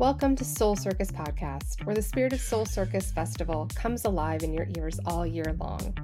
[0.00, 4.54] Welcome to Soul Circus Podcast, where the spirit of Soul Circus Festival comes alive in
[4.54, 5.94] your ears all year long.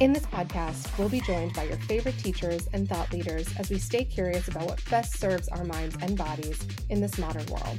[0.00, 3.76] In this podcast, we'll be joined by your favorite teachers and thought leaders as we
[3.76, 7.78] stay curious about what best serves our minds and bodies in this modern world.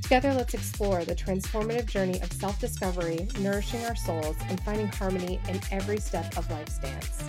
[0.00, 5.38] Together, let's explore the transformative journey of self discovery, nourishing our souls, and finding harmony
[5.50, 7.22] in every step of life's dance.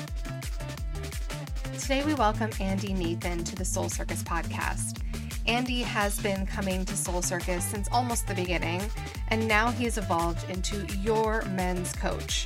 [1.78, 5.02] Today, we welcome Andy Nathan to the Soul Circus podcast.
[5.50, 8.84] Andy has been coming to Soul Circus since almost the beginning,
[9.30, 12.46] and now he has evolved into your men's coach.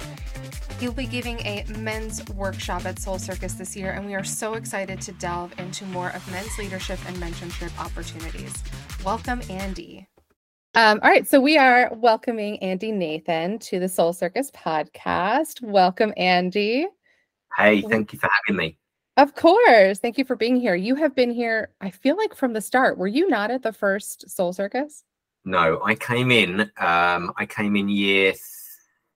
[0.80, 4.54] He'll be giving a men's workshop at Soul Circus this year, and we are so
[4.54, 8.54] excited to delve into more of men's leadership and mentorship opportunities.
[9.04, 10.08] Welcome, Andy.
[10.74, 15.62] Um, all right, so we are welcoming Andy Nathan to the Soul Circus podcast.
[15.62, 16.88] Welcome, Andy.
[17.58, 18.78] Hey, thank you for having me.
[19.18, 20.00] Of course.
[20.00, 20.76] Thank you for being here.
[20.76, 22.98] You have been here, I feel like from the start.
[22.98, 25.04] Were you not at the first Soul Circus?
[25.46, 28.34] No, I came in um I came in year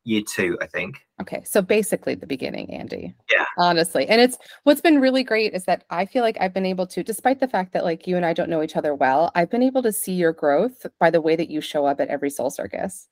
[0.03, 1.01] year 2, I think.
[1.19, 1.43] Okay.
[1.43, 3.15] So basically the beginning, Andy.
[3.31, 3.45] Yeah.
[3.57, 4.07] Honestly.
[4.07, 7.03] And it's what's been really great is that I feel like I've been able to
[7.03, 9.63] despite the fact that like you and I don't know each other well, I've been
[9.63, 12.51] able to see your growth by the way that you show up at every Soul
[12.51, 13.07] Circus.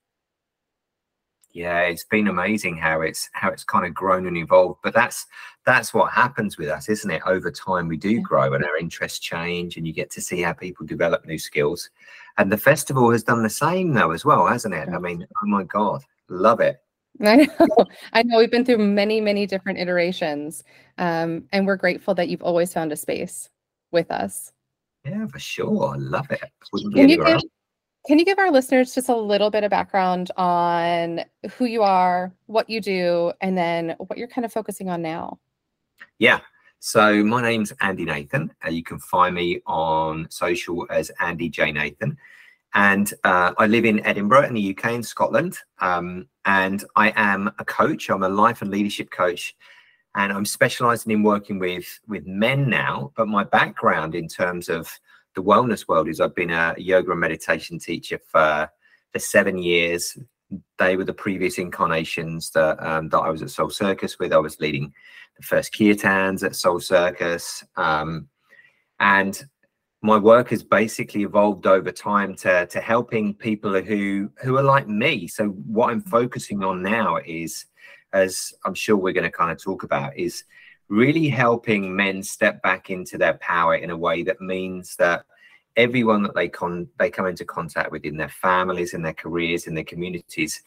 [1.56, 4.82] Yeah, it's been amazing how it's how it's kind of grown and evolved.
[4.84, 5.26] But that's
[5.66, 7.22] that's what happens with us, isn't it?
[7.26, 10.52] Over time, we do grow and our interests change, and you get to see how
[10.52, 11.90] people develop new skills.
[12.38, 14.90] And the festival has done the same though as well, hasn't it?
[14.90, 16.82] I mean, oh my god, love it.
[17.22, 17.86] I know.
[18.12, 20.62] I know we've been through many, many different iterations.
[20.98, 23.50] Um, and we're grateful that you've always found a space
[23.94, 24.52] with us.
[25.06, 25.94] Yeah, for sure.
[25.94, 26.44] I love it.
[26.94, 27.40] Can you give.
[28.08, 32.32] Can you give our listeners just a little bit of background on who you are,
[32.46, 35.40] what you do, and then what you're kind of focusing on now?
[36.20, 36.40] Yeah.
[36.80, 38.54] So my name's Andy Nathan.
[38.64, 42.16] Uh, you can find me on social as Andy J Nathan,
[42.76, 45.58] and uh, I live in Edinburgh in the UK in Scotland.
[45.80, 48.10] Um, and I am a coach.
[48.10, 49.56] I'm a life and leadership coach,
[50.14, 53.12] and I'm specialising in working with with men now.
[53.16, 54.88] But my background in terms of
[55.36, 58.70] the wellness world is I've been a yoga and meditation teacher for
[59.12, 60.18] for seven years.
[60.78, 64.34] They were the previous incarnations that um, that I was at Soul Circus with.
[64.34, 64.94] I was leading
[65.38, 67.64] the first kirtans at Soul Circus.
[67.76, 68.30] Um,
[69.00, 69.44] and
[70.02, 74.88] my work has basically evolved over time to, to helping people who who are like
[74.88, 75.28] me.
[75.28, 77.66] So what I'm focusing on now is,
[78.14, 80.44] as I'm sure we're going to kind of talk about, is
[80.90, 85.26] really helping men step back into their power in a way that means that
[85.76, 89.68] everyone that they con they come into contact with in their families, in their careers,
[89.68, 90.62] in their communities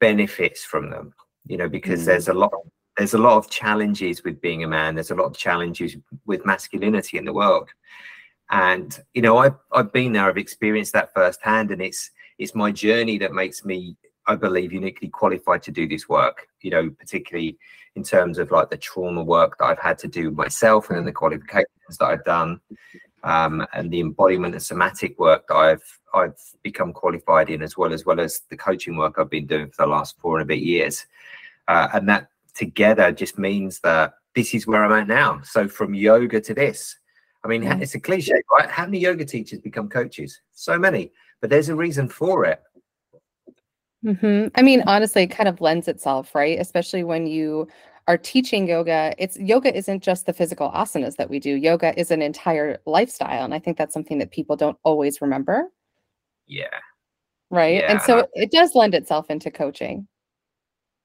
[0.00, 1.14] benefits from them.
[1.46, 2.06] You know, because Mm.
[2.06, 2.52] there's a lot
[2.96, 4.94] there's a lot of challenges with being a man.
[4.94, 7.68] There's a lot of challenges with masculinity in the world.
[8.50, 10.24] And you know, I've I've been there.
[10.28, 15.08] I've experienced that firsthand, and it's it's my journey that makes me, I believe, uniquely
[15.08, 16.48] qualified to do this work.
[16.60, 17.58] You know, particularly
[17.94, 21.04] in terms of like the trauma work that I've had to do myself, and then
[21.04, 22.60] the qualifications that I've done,
[23.24, 27.92] um, and the embodiment and somatic work that I've I've become qualified in, as well
[27.92, 30.46] as well as the coaching work I've been doing for the last four and a
[30.46, 31.06] bit years.
[31.68, 35.40] Uh, and that together just means that this is where I'm at now.
[35.42, 36.96] So from yoga to this,
[37.44, 38.68] I mean, it's a cliche, right?
[38.68, 40.40] How many yoga teachers become coaches?
[40.52, 42.62] So many, but there's a reason for it.
[44.06, 46.58] Hmm I mean, honestly, it kind of lends itself, right?
[46.58, 47.68] Especially when you
[48.08, 49.14] are teaching yoga.
[49.18, 51.54] It's yoga isn't just the physical asanas that we do.
[51.56, 53.44] Yoga is an entire lifestyle.
[53.44, 55.72] And I think that's something that people don't always remember.
[56.46, 56.66] Yeah.
[57.50, 57.76] Right.
[57.76, 60.06] Yeah, and and so I- it does lend itself into coaching.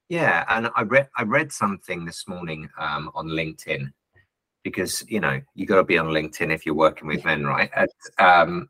[0.09, 3.91] Yeah, and I read I read something this morning um, on LinkedIn
[4.63, 7.69] because you know you got to be on LinkedIn if you're working with men, right?
[7.75, 8.69] And, um,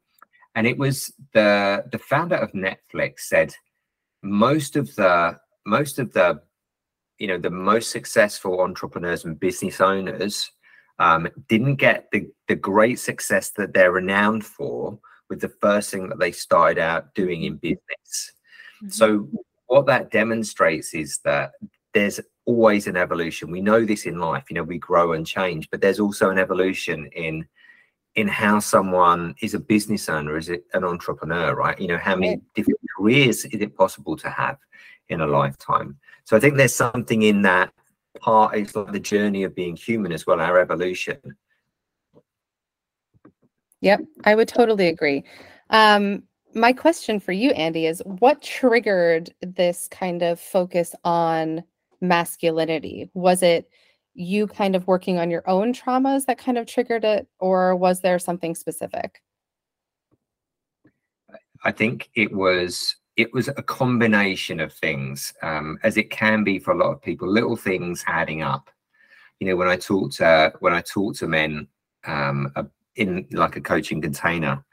[0.55, 3.55] and it was the the founder of Netflix said
[4.23, 6.41] most of the most of the
[7.17, 10.51] you know the most successful entrepreneurs and business owners
[10.99, 16.09] um, didn't get the the great success that they're renowned for with the first thing
[16.09, 18.33] that they started out doing in business.
[18.89, 19.29] So
[19.67, 21.53] what that demonstrates is that
[21.93, 23.49] there's always an evolution.
[23.49, 26.37] We know this in life, you know, we grow and change, but there's also an
[26.37, 27.47] evolution in
[28.15, 31.79] in how someone is a business owner, is it an entrepreneur, right?
[31.79, 34.57] You know, how many different careers is it possible to have
[35.09, 35.97] in a lifetime?
[36.25, 37.73] So I think there's something in that
[38.19, 41.17] part, it's like the journey of being human as well, our evolution.
[43.81, 45.23] Yep, I would totally agree.
[45.69, 46.23] Um,
[46.53, 51.63] my question for you, Andy, is what triggered this kind of focus on
[52.01, 53.09] masculinity?
[53.13, 53.69] Was it
[54.13, 58.01] you kind of working on your own traumas that kind of triggered it, or was
[58.01, 59.21] there something specific?
[61.63, 66.59] I think it was it was a combination of things, um, as it can be
[66.59, 67.27] for a lot of people.
[67.27, 68.69] Little things adding up.
[69.39, 71.67] You know, when I talk to when I talk to men
[72.05, 72.51] um,
[72.95, 74.63] in like a coaching container,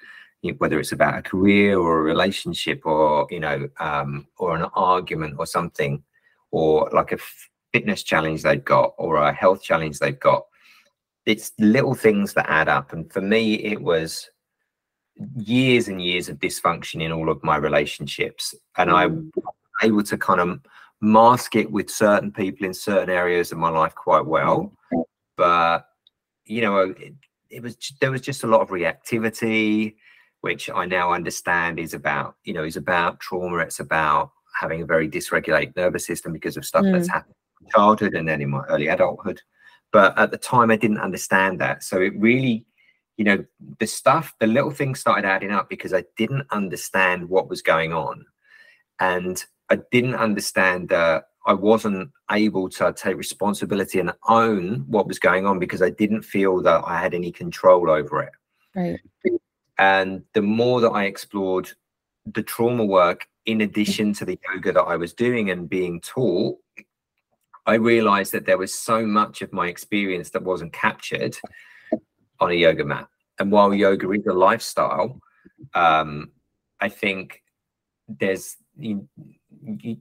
[0.58, 5.34] whether it's about a career or a relationship or you know um, or an argument
[5.38, 6.02] or something,
[6.50, 7.18] or like a
[7.72, 10.46] fitness challenge they've got or a health challenge they've got.
[11.26, 14.30] It's little things that add up, and for me, it was
[15.36, 19.42] years and years of dysfunction in all of my relationships and i was mm.
[19.82, 20.60] able to kind of
[21.00, 24.72] mask it with certain people in certain areas of my life quite well.
[25.36, 25.86] But
[26.44, 27.14] you know it,
[27.50, 29.96] it was there was just a lot of reactivity
[30.40, 33.58] which i now understand is about you know is about trauma.
[33.58, 36.92] It's about having a very dysregulated nervous system because of stuff mm.
[36.92, 39.40] that's happened in childhood and then in my early adulthood.
[39.92, 41.84] But at the time i didn't understand that.
[41.84, 42.66] So it really
[43.18, 43.44] you know,
[43.80, 47.92] the stuff, the little things started adding up because I didn't understand what was going
[47.92, 48.24] on.
[49.00, 55.18] And I didn't understand that I wasn't able to take responsibility and own what was
[55.18, 58.32] going on because I didn't feel that I had any control over it.
[58.74, 59.00] Right.
[59.78, 61.70] And the more that I explored
[62.24, 66.58] the trauma work, in addition to the yoga that I was doing and being taught,
[67.66, 71.36] I realized that there was so much of my experience that wasn't captured
[72.40, 73.08] on a yoga mat.
[73.38, 75.20] And while yoga is a lifestyle,
[75.74, 76.30] um,
[76.80, 77.42] I think
[78.08, 79.08] there's you,
[79.62, 79.98] you,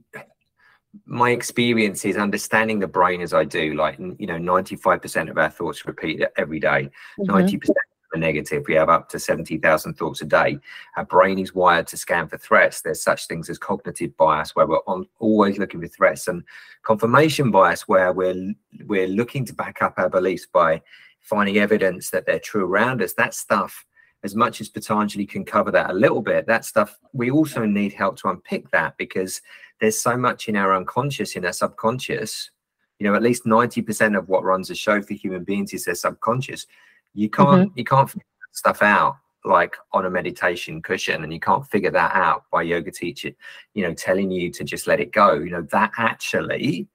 [1.04, 3.74] my experience is understanding the brain as I do.
[3.74, 6.90] Like you know, ninety five percent of our thoughts repeat every day.
[7.20, 7.32] Mm-hmm.
[7.32, 7.58] 90 mm-hmm.
[7.58, 7.76] percent
[8.14, 8.64] are negative.
[8.66, 10.58] We have up to seventy thousand thoughts a day.
[10.96, 12.80] Our brain is wired to scan for threats.
[12.80, 16.42] There's such things as cognitive bias, where we're on, always looking for threats, and
[16.82, 18.54] confirmation bias, where we're
[18.86, 20.80] we're looking to back up our beliefs by
[21.28, 23.84] finding evidence that they're true around us, that stuff,
[24.24, 27.92] as much as Patanjali can cover that a little bit, that stuff, we also need
[27.92, 29.40] help to unpick that because
[29.80, 32.50] there's so much in our unconscious, in our subconscious.
[32.98, 35.94] You know, at least 90% of what runs a show for human beings is their
[35.94, 36.66] subconscious.
[37.14, 37.78] You can't, mm-hmm.
[37.78, 42.12] you can't figure stuff out like on a meditation cushion and you can't figure that
[42.14, 43.30] out by yoga teacher
[43.72, 46.88] you know telling you to just let it go you know that actually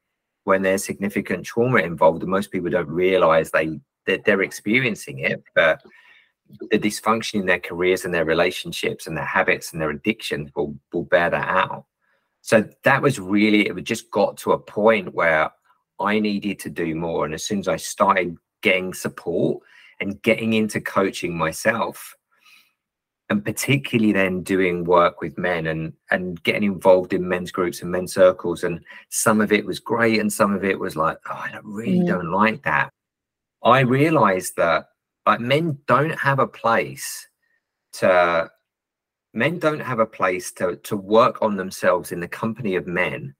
[0.43, 5.43] when there's significant trauma involved and most people don't realize they that they're experiencing it,
[5.55, 5.81] but
[6.71, 10.77] the dysfunction in their careers and their relationships and their habits and their addictions will
[10.91, 11.85] will bear that out.
[12.41, 15.51] So that was really it just got to a point where
[15.99, 17.25] I needed to do more.
[17.25, 19.63] And as soon as I started getting support
[19.99, 22.15] and getting into coaching myself,
[23.29, 27.91] and particularly then doing work with men and and getting involved in men's groups and
[27.91, 31.33] men's circles, and some of it was great, and some of it was like, oh,
[31.33, 32.07] I really mm.
[32.07, 32.91] don't like that.
[33.63, 34.87] I realized that
[35.25, 37.27] like men don't have a place
[37.93, 38.51] to
[39.33, 43.33] men don't have a place to to work on themselves in the company of men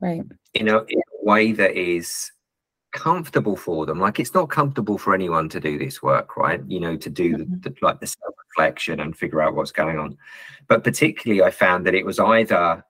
[0.00, 0.22] right.
[0.54, 2.30] in a, in a way that is
[2.92, 3.98] comfortable for them.
[3.98, 6.60] Like it's not comfortable for anyone to do this work right?
[6.66, 7.54] You know to do mm-hmm.
[7.60, 10.16] the, the, like the self reflection and figure out what's going on.
[10.68, 12.84] But particularly i found that it was either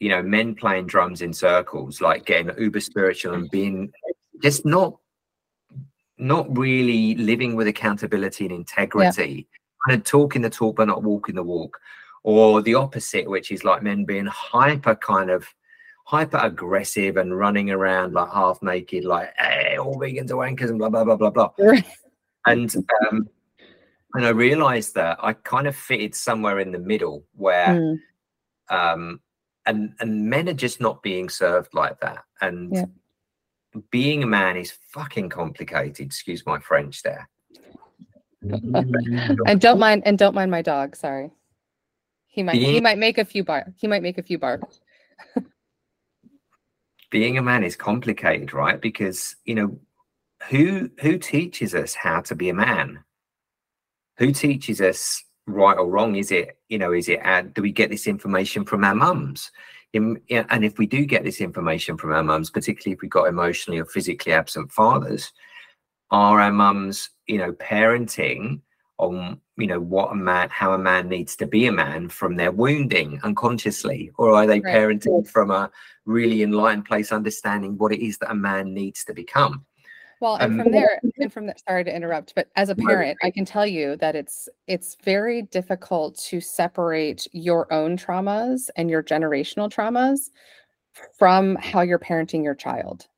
[0.00, 3.92] you know men playing drums in circles like getting uber spiritual and being
[4.42, 4.96] just not
[6.18, 9.86] not really living with accountability and integrity, yeah.
[9.86, 11.78] kind of talking the talk but not walking the walk,
[12.22, 15.46] or the opposite, which is like men being hyper kind of
[16.04, 20.78] hyper aggressive and running around like half naked, like hey, all vegans are wankers and
[20.78, 21.50] blah blah blah blah blah.
[22.46, 22.74] and
[23.10, 23.28] um,
[24.14, 27.98] and I realized that I kind of fitted somewhere in the middle where mm.
[28.68, 29.20] um
[29.66, 32.24] and and men are just not being served like that.
[32.40, 32.84] And yeah
[33.90, 36.06] being a man is fucking complicated.
[36.06, 37.28] Excuse my French there.
[38.42, 40.96] and don't mind and don't mind my dog.
[40.96, 41.30] Sorry,
[42.26, 43.72] he might being, he might make a few bar.
[43.76, 44.80] He might make a few barks.
[47.10, 48.80] being a man is complicated, right?
[48.80, 49.78] Because you know
[50.48, 53.04] who who teaches us how to be a man?
[54.18, 56.16] Who teaches us right or wrong?
[56.16, 59.52] Is it you know is it uh, do we get this information from our mums?
[59.92, 63.28] In, and if we do get this information from our mums, particularly if we've got
[63.28, 65.32] emotionally or physically absent fathers,
[66.10, 68.60] are our mums, you know, parenting
[68.98, 72.36] on, you know, what a man, how a man needs to be a man from
[72.36, 74.74] their wounding unconsciously, or are they right.
[74.74, 75.70] parenting from a
[76.04, 79.64] really enlightened place, understanding what it is that a man needs to become?
[80.22, 83.18] Well, and um, from there, and from there, sorry to interrupt, but as a parent,
[83.24, 88.88] I can tell you that it's it's very difficult to separate your own traumas and
[88.88, 90.30] your generational traumas
[91.18, 93.08] from how you're parenting your child.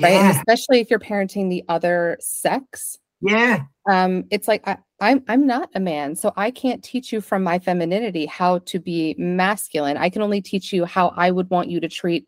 [0.00, 0.14] Right.
[0.14, 0.30] Yeah.
[0.30, 2.98] And especially if you're parenting the other sex.
[3.20, 3.62] Yeah.
[3.88, 7.44] um, it's like I, I'm I'm not a man, so I can't teach you from
[7.44, 9.96] my femininity how to be masculine.
[9.96, 12.26] I can only teach you how I would want you to treat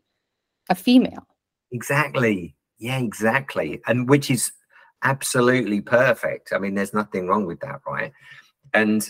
[0.69, 1.27] a female.
[1.73, 2.54] Exactly.
[2.77, 3.81] Yeah, exactly.
[3.87, 4.51] And which is
[5.03, 6.51] absolutely perfect.
[6.53, 8.11] I mean, there's nothing wrong with that, right?
[8.73, 9.09] And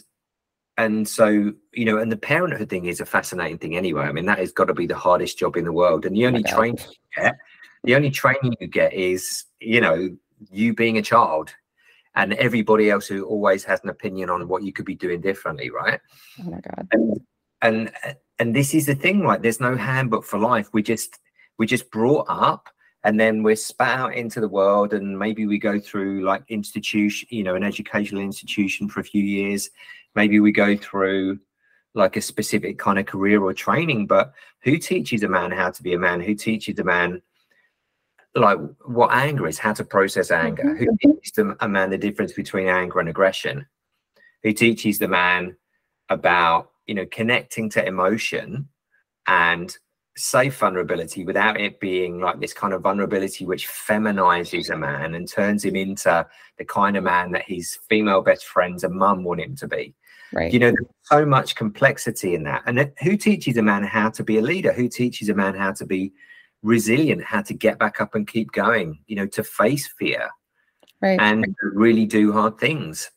[0.78, 4.04] and so you know, and the parenthood thing is a fascinating thing anyway.
[4.04, 6.06] I mean, that has got to be the hardest job in the world.
[6.06, 7.36] And the only training you get,
[7.84, 10.16] the only training you get is, you know,
[10.52, 11.54] you being a child
[12.16, 15.70] and everybody else who always has an opinion on what you could be doing differently,
[15.70, 16.00] right?
[16.42, 16.88] Oh my god.
[16.92, 17.22] And
[17.62, 17.92] and
[18.40, 19.42] and this is the thing, right?
[19.42, 20.70] There's no handbook for life.
[20.74, 21.18] We just
[21.58, 22.70] we just brought up
[23.06, 27.28] and then we're spat out into the world and maybe we go through like institution
[27.32, 29.70] you know an educational institution for a few years.
[30.16, 31.40] Maybe we go through
[31.94, 34.34] like a specific kind of career or training but
[34.64, 36.20] who teaches a man how to be a man?
[36.20, 37.22] Who teaches a man
[38.34, 39.60] like what anger is?
[39.60, 40.64] How to process anger?
[40.64, 40.84] Mm-hmm.
[40.84, 43.68] who teaches a man the difference between anger and aggression?
[44.42, 45.56] Who teaches the man
[46.10, 48.68] about you know connecting to emotion
[49.28, 49.78] and
[50.18, 55.28] safe vulnerability without it being like this kind of vulnerability which feminizes a man and
[55.28, 56.26] turns him into
[56.58, 59.94] the kind of man that his female best friends and mum want him to be.
[60.32, 60.52] Right.
[60.52, 62.64] You know, there's so much complexity in that.
[62.66, 64.74] And who teaches a man how to be a leader?
[64.74, 66.14] Who teaches a man how to be
[66.64, 70.30] resilient, how to get back up and keep going, you know, to face fear
[71.02, 71.20] right.
[71.20, 73.12] and really do hard things.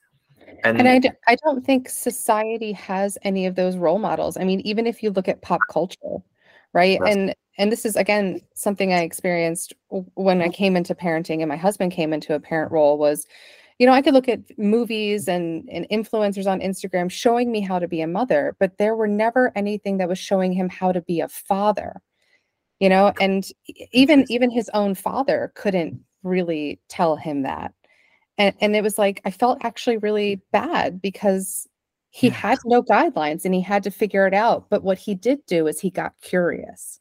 [0.65, 4.37] And, and I, d- I don't think society has any of those role models.
[4.37, 6.19] I mean, even if you look at pop culture,
[6.73, 7.01] right?
[7.07, 9.73] And and this is again something i experienced
[10.15, 10.53] when i mm-hmm.
[10.53, 13.27] came into parenting and my husband came into a parent role was
[13.81, 17.81] you know i could look at movies and and influencers on instagram showing me how
[17.81, 21.01] to be a mother but there were never anything that was showing him how to
[21.01, 22.01] be a father
[22.81, 23.13] you know?
[23.21, 23.47] And
[23.93, 27.73] even even his own father couldn't really tell him that.
[28.39, 31.67] And and it was like i felt actually really bad because
[32.11, 34.69] he had no guidelines and he had to figure it out.
[34.71, 37.01] But what he did do is he got curious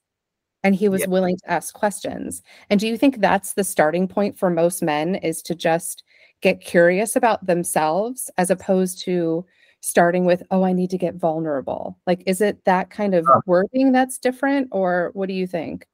[0.63, 1.07] and he was yeah.
[1.07, 2.43] willing to ask questions.
[2.69, 6.03] And do you think that's the starting point for most men is to just
[6.41, 9.45] get curious about themselves as opposed to
[9.79, 11.97] starting with, oh, I need to get vulnerable?
[12.05, 15.87] Like, is it that kind of wording that's different, or what do you think?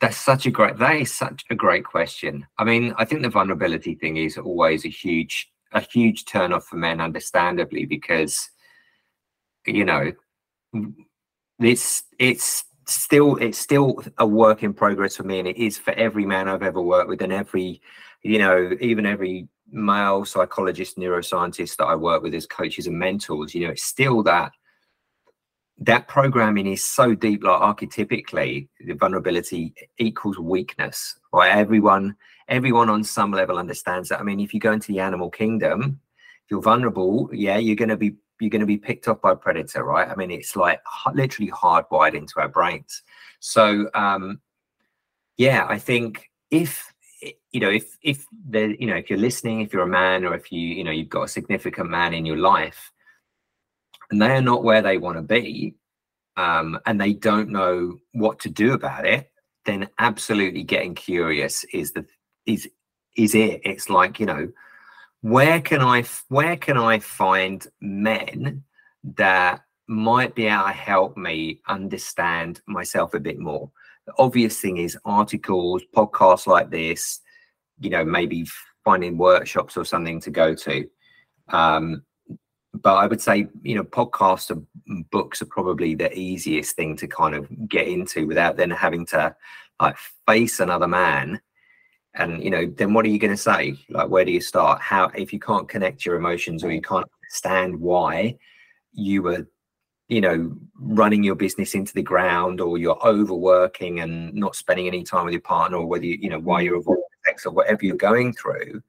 [0.00, 2.46] That's such a great, that is such a great question.
[2.58, 6.76] I mean, I think the vulnerability thing is always a huge a huge turnoff for
[6.76, 8.50] men, understandably, because
[9.66, 10.12] you know
[11.58, 15.92] it's it's still it's still a work in progress for me, and it is for
[15.94, 17.82] every man I've ever worked with, and every
[18.22, 23.54] you know even every male psychologist, neuroscientist that I work with as coaches and mentors.
[23.54, 24.52] You know, it's still that
[25.78, 32.14] that programming is so deep like archetypically the vulnerability equals weakness right everyone
[32.48, 34.20] everyone on some level understands that.
[34.20, 36.00] I mean if you go into the animal kingdom
[36.44, 39.32] if you're vulnerable yeah you're going to be you're going to be picked up by
[39.32, 40.08] a predator right?
[40.08, 40.80] I mean it's like
[41.12, 43.02] literally hardwired into our brains.
[43.40, 44.40] So um
[45.36, 46.92] yeah i think if
[47.52, 50.34] you know if if there you know if you're listening if you're a man or
[50.34, 52.92] if you you know you've got a significant man in your life
[54.10, 55.74] and they are not where they want to be
[56.36, 59.30] um, and they don't know what to do about it
[59.64, 62.04] then absolutely getting curious is the
[62.46, 62.68] is
[63.16, 63.60] is it?
[63.64, 64.50] It's like you know
[65.20, 68.62] where can i where can i find men
[69.16, 73.70] that might be able to help me understand myself a bit more?
[74.06, 77.20] The obvious thing is articles podcasts like this
[77.80, 78.46] you know maybe
[78.84, 80.88] finding workshops or something to go to.
[81.48, 82.04] Um,
[82.74, 87.06] but I would say, you know, podcasts and books are probably the easiest thing to
[87.06, 89.34] kind of get into without then having to
[89.80, 89.96] like
[90.26, 91.40] face another man.
[92.14, 93.76] And, you know, then what are you going to say?
[93.88, 94.80] Like, where do you start?
[94.80, 98.36] How, if you can't connect your emotions or you can't understand why
[98.92, 99.48] you were,
[100.08, 105.02] you know, running your business into the ground or you're overworking and not spending any
[105.02, 106.66] time with your partner or whether you, you know, why mm.
[106.66, 108.80] you're avoiding sex or whatever you're going through,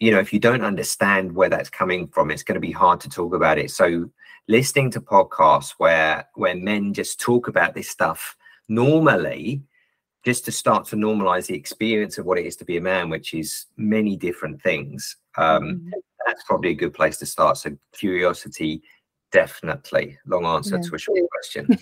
[0.00, 3.00] you know, if you don't understand where that's coming from, it's going to be hard
[3.00, 3.70] to talk about it.
[3.70, 4.10] So
[4.48, 8.36] listening to podcasts where where men just talk about this stuff
[8.68, 9.62] normally,
[10.24, 13.10] just to start to normalize the experience of what it is to be a man,
[13.10, 15.16] which is many different things.
[15.36, 15.90] Um, mm-hmm.
[16.26, 17.58] That's probably a good place to start.
[17.58, 18.82] So curiosity,
[19.32, 20.16] definitely.
[20.26, 20.88] Long answer yeah.
[20.88, 21.78] to a short question.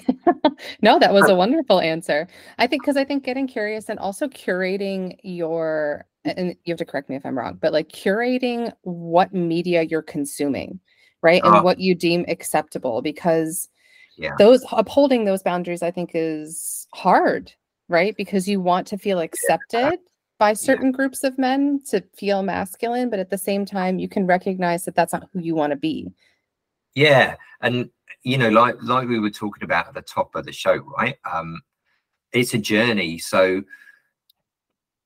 [0.83, 2.27] no, that was a wonderful answer.
[2.59, 6.85] I think because I think getting curious and also curating your and you have to
[6.85, 10.79] correct me if I'm wrong, but like curating what media you're consuming,
[11.21, 11.43] right?
[11.45, 13.69] And uh, what you deem acceptable because
[14.17, 14.33] yeah.
[14.39, 17.53] those upholding those boundaries I think is hard,
[17.89, 18.17] right?
[18.17, 19.97] Because you want to feel accepted yeah.
[20.39, 20.93] by certain yeah.
[20.93, 24.95] groups of men to feel masculine, but at the same time, you can recognize that
[24.95, 26.13] that's not who you want to be.
[26.95, 27.91] Yeah, and
[28.23, 31.17] you know, like like we were talking about at the top of the show, right?
[31.31, 31.61] Um,
[32.33, 33.63] it's a journey, so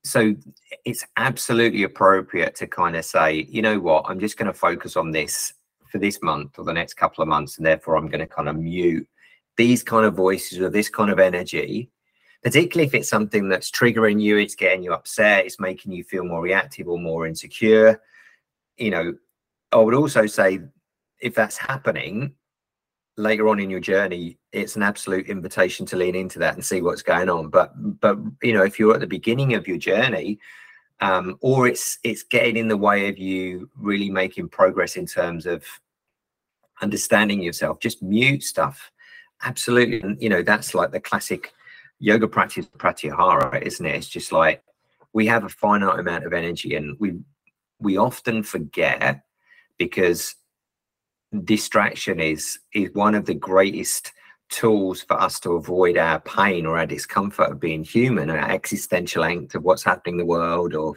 [0.05, 0.35] so
[0.85, 4.97] it's absolutely appropriate to kind of say, you know what, I'm just going to focus
[4.97, 5.53] on this
[5.91, 8.49] for this month or the next couple of months, and therefore I'm going to kind
[8.49, 9.09] of mute
[9.57, 11.91] these kind of voices or this kind of energy
[12.43, 16.25] particularly if it's something that's triggering you, it's getting you upset, it's making you feel
[16.25, 18.01] more reactive or more insecure.
[18.77, 19.15] You know,
[19.73, 20.61] I would also say
[21.21, 22.35] if that's happening
[23.17, 26.83] later on in your journey, it's an absolute invitation to lean into that and see
[26.83, 27.49] what's going on.
[27.49, 30.39] But but you know, if you're at the beginning of your journey,
[31.01, 35.47] um, or it's it's getting in the way of you really making progress in terms
[35.47, 35.65] of
[36.83, 38.91] understanding yourself, just mute stuff.
[39.43, 41.53] Absolutely, you know that's like the classic
[41.99, 43.97] yoga practice pratyahara, isn't it?
[43.97, 44.63] It's just like
[45.13, 47.15] we have a finite amount of energy and we
[47.79, 49.23] we often forget
[49.79, 50.35] because
[51.45, 54.13] distraction is is one of the greatest
[54.49, 59.25] tools for us to avoid our pain or our discomfort of being human our existential
[59.25, 60.95] angst of what's happening in the world or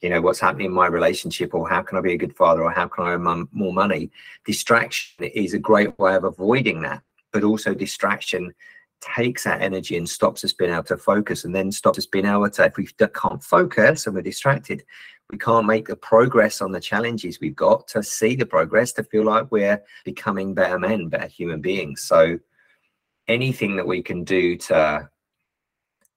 [0.00, 2.64] you know what's happening in my relationship or how can i be a good father
[2.64, 4.10] or how can i earn more money
[4.44, 7.02] distraction is a great way of avoiding that
[7.32, 8.52] but also distraction
[9.00, 12.26] takes that energy and stops us being able to focus and then stops us being
[12.26, 14.84] able to if we can't focus and we're distracted
[15.30, 19.04] we can't make the progress on the challenges we've got to see the progress to
[19.04, 22.38] feel like we're becoming better men better human beings so
[23.28, 25.08] anything that we can do to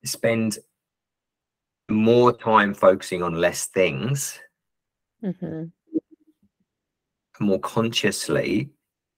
[0.03, 0.57] spend
[1.89, 4.39] more time focusing on less things
[5.23, 5.65] mm-hmm.
[7.39, 8.69] more consciously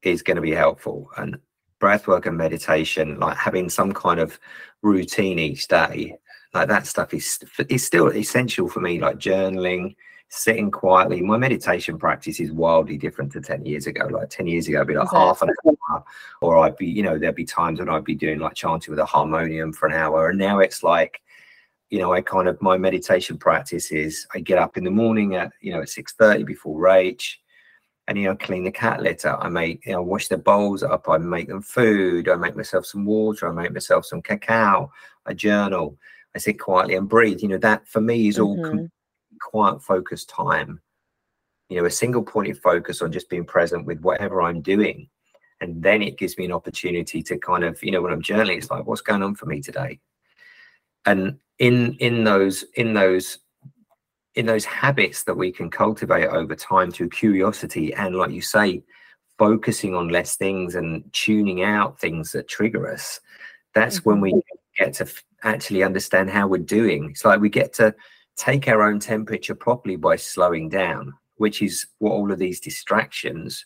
[0.01, 1.37] is going to be helpful and
[1.83, 4.39] breath work and meditation, like having some kind of
[4.83, 6.15] routine each day,
[6.53, 9.01] like that stuff is is still essential for me.
[9.01, 9.93] Like journaling,
[10.29, 11.19] sitting quietly.
[11.19, 14.05] My meditation practice is wildly different to 10 years ago.
[14.05, 15.27] Like 10 years ago, I'd be like exactly.
[15.27, 15.49] half an
[15.89, 16.05] hour,
[16.39, 18.99] or I'd be, you know, there'd be times when I'd be doing like chanting with
[18.99, 20.29] a harmonium for an hour.
[20.29, 21.21] And now it's like,
[21.89, 25.35] you know, I kind of my meditation practice is I get up in the morning
[25.35, 27.42] at, you know, at 6 30 before rage
[28.07, 29.35] and you know clean the cat litter.
[29.39, 31.07] I make you know wash the bowls up.
[31.07, 32.27] I make them food.
[32.27, 33.47] I make myself some water.
[33.47, 34.91] I make myself some cacao.
[35.25, 35.97] I journal.
[36.35, 37.41] I sit quietly and breathe.
[37.41, 38.85] You know that for me is all mm-hmm.
[39.41, 40.81] quiet focused time.
[41.69, 45.09] You know a single point of focus on just being present with whatever i'm doing.
[45.61, 48.57] And then it gives me an opportunity to kind of you know when i'm journaling
[48.57, 49.99] it's like what's going on for me today?
[51.05, 53.39] And in in those in those
[54.35, 58.83] in those habits that we can cultivate over time through curiosity and like you say
[59.37, 63.19] focusing on less things and tuning out things that trigger us.
[63.73, 64.09] That's mm-hmm.
[64.09, 64.83] when we mm-hmm.
[64.83, 65.07] get to
[65.43, 67.09] actually understand how we're doing.
[67.11, 67.93] It's like we get to
[68.37, 73.65] take our own temperature properly by slowing down which is what all of these distractions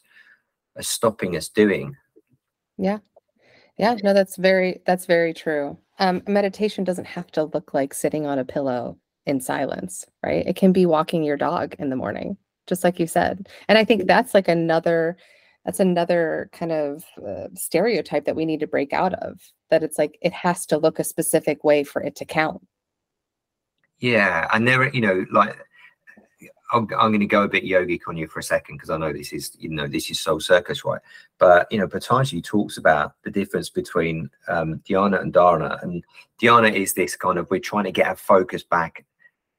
[0.75, 1.95] are stopping us doing.
[2.77, 2.99] Yeah.
[3.77, 5.77] Yeah no that's very that's very true.
[5.99, 8.97] Um, meditation doesn't have to look like sitting on a pillow
[9.27, 10.47] in silence, right?
[10.47, 13.47] It can be walking your dog in the morning, just like you said.
[13.67, 15.17] And I think that's like another
[15.65, 19.97] that's another kind of uh, stereotype that we need to break out of that it's
[19.97, 22.65] like it has to look a specific way for it to count.
[23.99, 25.57] Yeah, and there you know like
[26.71, 28.97] I'm, I'm going to go a bit yogic on you for a second because I
[28.97, 31.01] know this is you know this is soul circus right
[31.37, 36.03] but you know Patanjali talks about the difference between um, dhyana and dharana and
[36.41, 39.05] dhyana is this kind of we're trying to get our focus back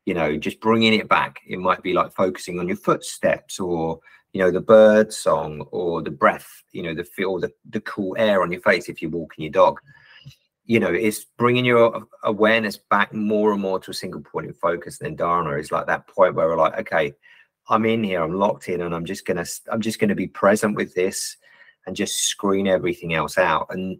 [0.08, 1.42] you know, just bringing it back.
[1.46, 4.00] It might be like focusing on your footsteps or,
[4.32, 8.16] you know, the bird song or the breath, you know, the feel, the, the cool
[8.18, 9.78] air on your face if you're walking your dog.
[10.64, 14.56] You know, it's bringing your awareness back more and more to a single point of
[14.56, 14.98] focus.
[14.98, 17.12] And then dharana is like that point where we're like, okay,
[17.68, 20.74] I'm in here, I'm locked in, and I'm just gonna, I'm just gonna be present
[20.74, 21.36] with this
[21.86, 23.66] and just screen everything else out.
[23.68, 23.98] And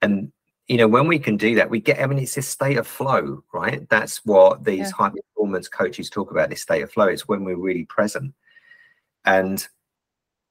[0.00, 0.32] and
[0.68, 2.86] you know, when we can do that, we get, I mean, it's this state of
[2.86, 3.88] flow, right?
[3.88, 4.90] That's what these yeah.
[4.90, 7.06] high performance coaches talk about this state of flow.
[7.06, 8.34] It's when we're really present.
[9.24, 9.66] And,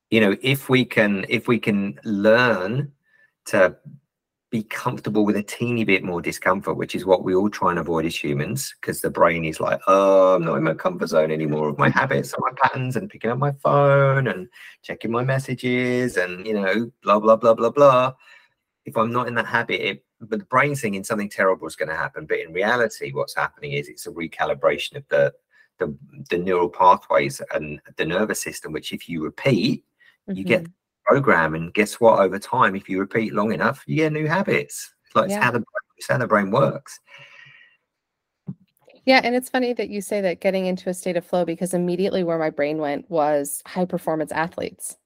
[0.10, 2.92] you know, if we can, if we can learn
[3.46, 3.78] to
[4.50, 7.78] be comfortable with a teeny bit more discomfort, which is what we all try and
[7.78, 11.30] avoid as humans, because the brain is like, oh, I'm not in my comfort zone
[11.30, 14.48] anymore of my habits and my patterns and picking up my phone and
[14.82, 18.14] checking my messages and, you know, blah, blah, blah, blah, blah.
[18.86, 21.90] If I'm not in that habit, it but the brain's thinking something terrible is going
[21.90, 22.26] to happen.
[22.26, 25.34] But in reality, what's happening is it's a recalibration of the
[25.80, 25.96] the,
[26.32, 29.86] the neural pathways and the nervous system, which if you repeat,
[30.28, 30.38] mm-hmm.
[30.38, 30.72] you get mm-hmm.
[31.06, 31.54] program.
[31.54, 32.20] And guess what?
[32.20, 34.94] Over time, if you repeat long enough, you get new habits.
[35.06, 35.38] It's like yeah.
[35.38, 35.64] it's how the
[35.98, 37.00] it's how the brain works.
[39.06, 41.74] Yeah, and it's funny that you say that getting into a state of flow because
[41.74, 44.98] immediately where my brain went was high performance athletes.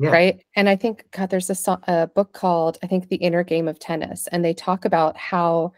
[0.00, 0.10] Yeah.
[0.10, 0.44] Right.
[0.54, 3.80] And I think, God, there's a, a book called, I think, The Inner Game of
[3.80, 4.28] Tennis.
[4.28, 5.72] And they talk about how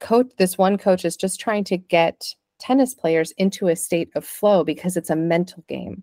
[0.00, 4.24] coach, this one coach is just trying to get tennis players into a state of
[4.24, 6.02] flow because it's a mental game.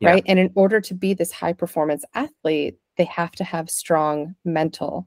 [0.00, 0.10] Yeah.
[0.10, 0.24] Right.
[0.26, 5.06] And in order to be this high performance athlete, they have to have strong mental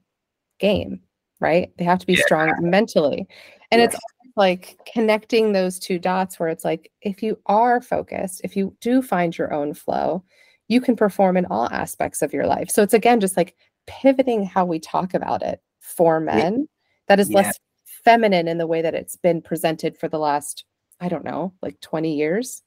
[0.59, 1.01] game.
[1.41, 1.71] Right.
[1.77, 2.23] They have to be yeah.
[2.25, 3.27] strong mentally.
[3.71, 3.97] And it's
[4.35, 9.01] like connecting those two dots where it's like, if you are focused, if you do
[9.01, 10.23] find your own flow,
[10.69, 12.69] you can perform in all aspects of your life.
[12.69, 13.55] So it's again just like
[13.88, 16.67] pivoting how we talk about it for men
[17.08, 17.38] that is yeah.
[17.38, 17.60] less
[18.05, 20.63] feminine in the way that it's been presented for the last,
[21.01, 22.62] I don't know, like 20 years.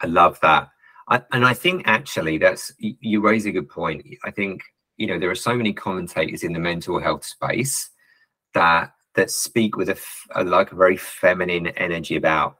[0.00, 0.70] I love that.
[1.08, 4.06] I, and I think actually that's, you raise a good point.
[4.24, 4.62] I think,
[4.96, 7.90] you know, there are so many commentators in the mental health space
[8.54, 9.98] that that speak with a,
[10.34, 12.56] a like a very feminine energy about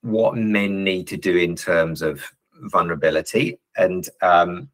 [0.00, 2.30] what men need to do in terms of
[2.62, 4.68] vulnerability and um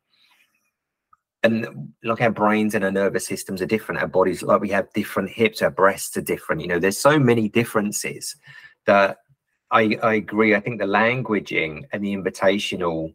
[1.42, 4.00] and like our brains and our nervous systems are different.
[4.00, 6.62] Our bodies like we have different hips our breasts are different.
[6.62, 8.36] You know there's so many differences
[8.86, 9.18] that
[9.70, 10.54] i i agree.
[10.54, 13.14] I think the languaging and the invitational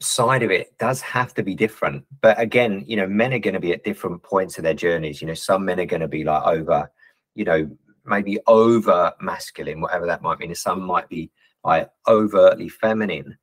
[0.00, 2.04] side of it does have to be different.
[2.20, 5.22] But again you know men are going to be at different points of their journeys.
[5.22, 6.90] You know some men are going to be like over
[7.34, 7.70] you know
[8.04, 10.54] maybe over masculine whatever that might mean.
[10.54, 11.30] Some might be
[11.64, 13.36] like overtly feminine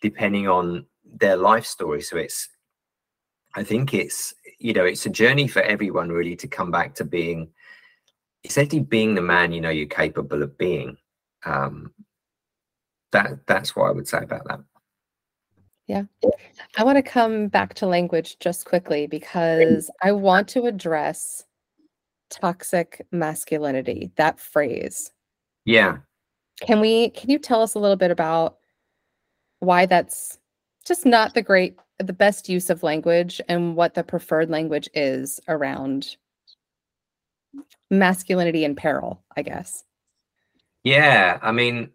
[0.00, 2.02] depending on their life story.
[2.02, 2.48] So it's
[3.54, 7.04] i think it's you know it's a journey for everyone really to come back to
[7.04, 7.50] being
[8.44, 10.96] essentially being the man you know you're capable of being.
[11.44, 11.92] Um
[13.12, 14.60] that that's what i would say about that.
[15.86, 16.04] Yeah.
[16.78, 21.44] I want to come back to language just quickly because i want to address
[22.30, 25.12] toxic masculinity that phrase.
[25.64, 25.98] Yeah
[26.62, 28.56] can we can you tell us a little bit about
[29.58, 30.38] why that's
[30.86, 35.38] just not the great the best use of language and what the preferred language is
[35.48, 36.16] around
[37.90, 39.84] masculinity and peril i guess?
[40.84, 41.90] Yeah i mean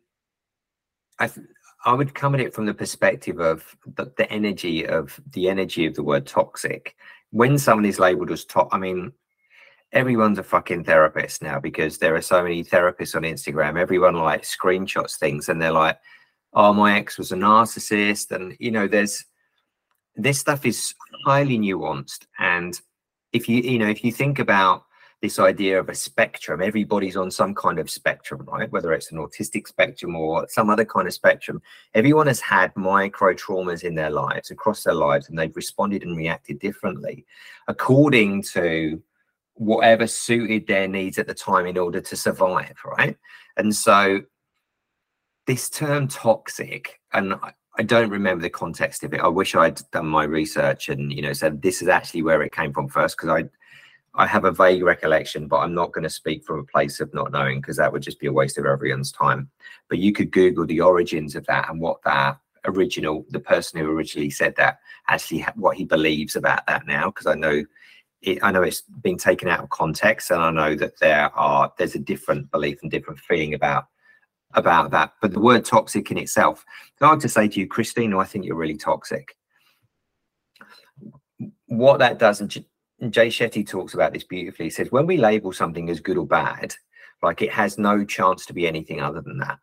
[1.20, 1.48] i th-
[1.86, 5.86] i would come at it from the perspective of the, the energy of the energy
[5.86, 6.96] of the word toxic.
[7.32, 9.14] When someone is labeled as top i mean
[9.94, 13.80] everyone's a fucking therapist now because there are so many therapists on Instagram.
[13.80, 15.98] Everyone like screenshots things and they're like,
[16.54, 18.32] oh, my ex was a narcissist.
[18.32, 19.26] And, you know, there's
[20.16, 20.94] this stuff is
[21.26, 22.26] highly nuanced.
[22.40, 22.80] And
[23.32, 24.84] if you, you know, if you think about
[25.22, 28.72] this idea of a spectrum, everybody's on some kind of spectrum, right?
[28.72, 31.62] Whether it's an autistic spectrum or some other kind of spectrum,
[31.96, 36.16] everyone has had micro traumas in their lives, across their lives, and they've responded and
[36.16, 37.26] reacted differently
[37.68, 39.02] according to
[39.58, 43.18] whatever suited their needs at the time in order to survive, right?
[43.58, 44.22] And so
[45.46, 49.22] this term toxic, and I, don't remember the context of it.
[49.22, 52.52] I wish I'd done my research and you know said this is actually where it
[52.52, 53.50] came from first because I
[54.20, 57.14] I have a vague recollection, but I'm not going to speak from a place of
[57.14, 59.50] not knowing because that would just be a waste of everyone's time.
[59.90, 63.92] But you could Google the origins of that and what that original, the person who
[63.92, 67.12] originally said that, actually what he believes about that now.
[67.12, 67.64] Because I know,
[68.22, 71.72] it, I know it's been taken out of context, and I know that there are
[71.78, 73.86] there's a different belief and different feeling about
[74.54, 75.14] about that.
[75.22, 76.66] But the word toxic in itself,
[77.02, 79.36] I were to say to you, Christina, I think you're really toxic.
[81.68, 82.50] What that does, and
[83.10, 86.26] Jay Shetty talks about this beautifully, he says, when we label something as good or
[86.26, 86.74] bad,
[87.22, 89.60] like it has no chance to be anything other than that.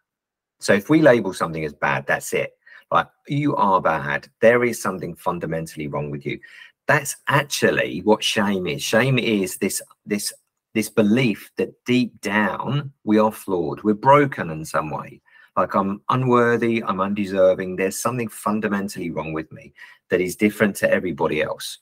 [0.61, 2.53] So if we label something as bad, that's it.
[2.91, 4.29] Like you are bad.
[4.41, 6.39] There is something fundamentally wrong with you.
[6.87, 8.83] That's actually what shame is.
[8.83, 10.33] Shame is this this
[10.75, 15.21] this belief that deep down we are flawed, we're broken in some way.
[15.57, 17.77] Like I'm unworthy, I'm undeserving.
[17.77, 19.73] There's something fundamentally wrong with me
[20.11, 21.79] that is different to everybody else.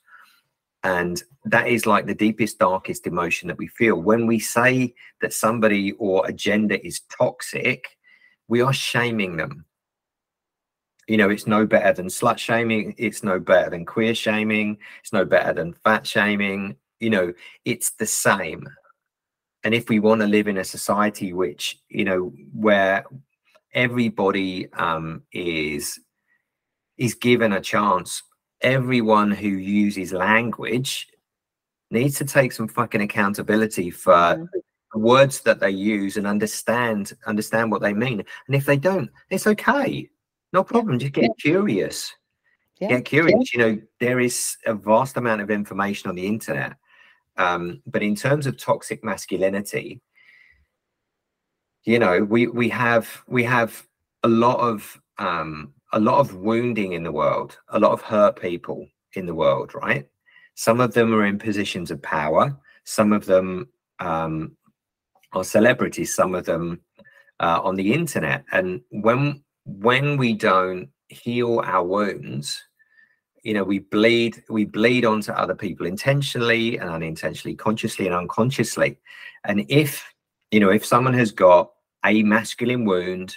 [0.85, 3.97] And that is like the deepest, darkest emotion that we feel.
[3.97, 7.87] When we say that somebody or a gender is toxic,
[8.49, 9.65] we are shaming them.
[11.09, 12.95] You know, it's no better than slut shaming.
[12.97, 14.79] It's no better than queer shaming.
[15.01, 16.77] It's no better than fat shaming.
[17.01, 17.33] You know,
[17.65, 18.69] it's the same
[19.65, 23.05] and if we want to live in a society which you know where
[23.75, 26.01] everybody um, is
[26.99, 28.23] is given a chance
[28.61, 31.09] everyone who uses language
[31.91, 34.47] needs to take some fucking accountability for mm.
[34.93, 39.11] the words that they use and understand understand what they mean and if they don't
[39.31, 40.09] it's okay
[40.53, 40.99] no problem yeah.
[41.01, 42.15] just get curious
[42.81, 42.89] yeah.
[42.89, 46.77] get curious you know there is a vast amount of information on the internet
[47.39, 50.03] um, but in terms of toxic masculinity,
[51.85, 53.87] you know we we have we have
[54.23, 58.41] a lot of um a lot of wounding in the world a lot of hurt
[58.41, 60.09] people in the world right
[60.55, 64.57] some of them are in positions of power some of them um
[65.33, 66.81] are celebrities some of them
[67.41, 72.63] uh, on the internet and when when we don't heal our wounds
[73.43, 78.99] you know we bleed we bleed onto other people intentionally and unintentionally consciously and unconsciously.
[79.45, 80.05] And if
[80.51, 81.71] you know if someone has got
[82.05, 83.37] a masculine wound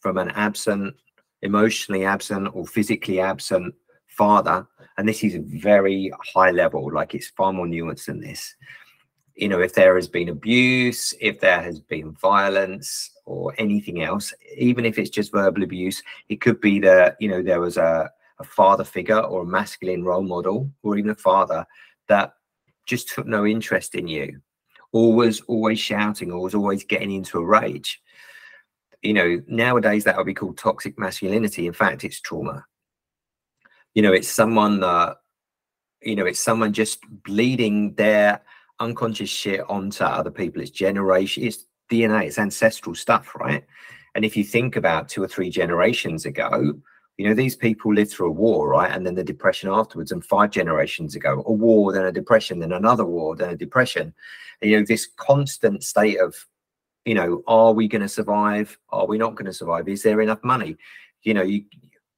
[0.00, 0.94] from an absent
[1.42, 3.74] emotionally absent or physically absent
[4.06, 8.54] father and this is very high level like it's far more nuanced than this
[9.34, 14.32] you know if there has been abuse if there has been violence or anything else
[14.56, 18.10] even if it's just verbal abuse it could be that you know there was a
[18.40, 21.64] a father figure or a masculine role model or even a father
[22.08, 22.34] that
[22.86, 24.40] just took no interest in you
[24.92, 28.00] or was always shouting or was always getting into a rage.
[29.02, 31.66] You know nowadays that would be called toxic masculinity.
[31.66, 32.64] In fact it's trauma.
[33.94, 35.18] You know it's someone that
[36.02, 38.40] you know it's someone just bleeding their
[38.80, 40.62] unconscious shit onto other people.
[40.62, 43.64] It's generation it's dna it's ancestral stuff right?
[44.14, 46.74] And if you think about two or three generations ago
[47.16, 48.90] you know these people lived through a war right?
[48.90, 52.72] And then the depression afterwards and five generations ago a war then a depression then
[52.72, 54.14] another war then a depression.
[54.60, 56.34] And, you know this constant state of
[57.04, 58.78] you know are we going to survive?
[58.90, 59.88] Are we not going to survive?
[59.88, 60.76] Is there enough money?
[61.22, 61.64] You know you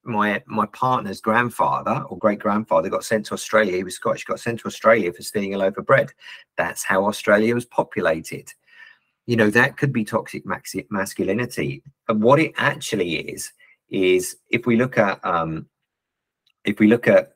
[0.07, 3.77] my my partner's grandfather or great grandfather got sent to australia.
[3.77, 6.13] He was scottish got sent to australia for stealing a loaf of bread.
[6.57, 8.53] That's how australia was populated.
[9.27, 11.83] You know that could be toxic masculinity.
[12.09, 13.53] And what it actually is
[13.89, 15.67] is if we look at um,
[16.65, 17.33] if we look at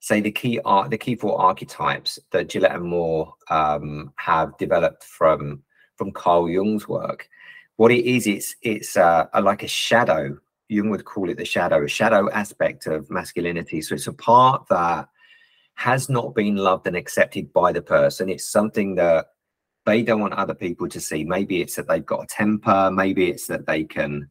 [0.00, 5.04] say the key art the key four archetypes that Gillette and Moore um, have developed
[5.04, 5.62] from
[5.96, 7.28] from Carl Jung's work,
[7.76, 10.38] what it is it's it's uh, like a shadow.
[10.68, 13.82] Jung would call it the shadow, a shadow aspect of masculinity.
[13.82, 15.08] So it's a part that
[15.74, 18.28] has not been loved and accepted by the person.
[18.28, 19.26] It's something that
[19.84, 21.24] they don't want other people to see.
[21.24, 22.90] Maybe it's that they've got a temper.
[22.90, 24.30] Maybe it's that they can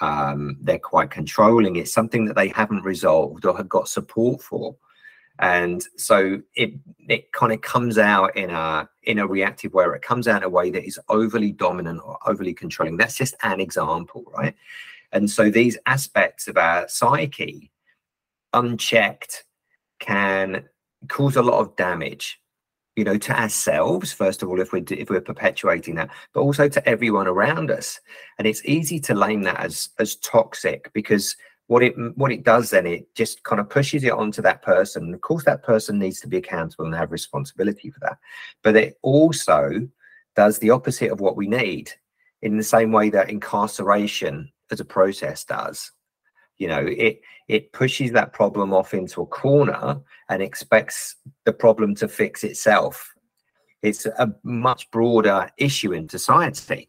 [0.00, 1.76] um, they're quite controlling.
[1.76, 4.76] It's something that they haven't resolved or have got support for.
[5.38, 6.72] And so it
[7.08, 9.86] it kind of comes out in a in a reactive way.
[9.86, 12.98] It comes out in a way that is overly dominant or overly controlling.
[12.98, 14.54] That's just an example, right?
[15.12, 17.70] And so these aspects of our psyche,
[18.52, 19.44] unchecked,
[19.98, 20.64] can
[21.08, 22.40] cause a lot of damage
[22.96, 26.68] you know to ourselves first of all if we're if we're perpetuating that but also
[26.68, 28.00] to everyone around us.
[28.38, 31.36] And it's easy to name that as as toxic because
[31.68, 35.14] what it what it does then it just kind of pushes it onto that person.
[35.14, 38.18] Of course that person needs to be accountable and have responsibility for that.
[38.62, 39.88] But it also
[40.36, 41.90] does the opposite of what we need
[42.42, 45.92] in the same way that incarceration as a process does.
[46.58, 51.94] You know it it pushes that problem off into a corner and expects the problem
[51.96, 53.12] to fix itself.
[53.82, 56.88] It's a much broader issue in society.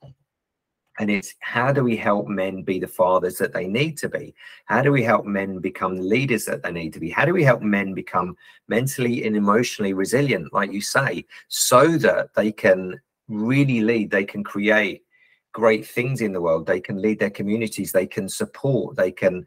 [0.99, 4.35] And it's how do we help men be the fathers that they need to be?
[4.65, 7.09] How do we help men become the leaders that they need to be?
[7.09, 8.35] How do we help men become
[8.67, 12.99] mentally and emotionally resilient like you say so that they can
[13.31, 15.03] really lead they can create
[15.51, 16.65] great things in the world.
[16.65, 17.91] They can lead their communities.
[17.91, 18.95] They can support.
[18.95, 19.45] They can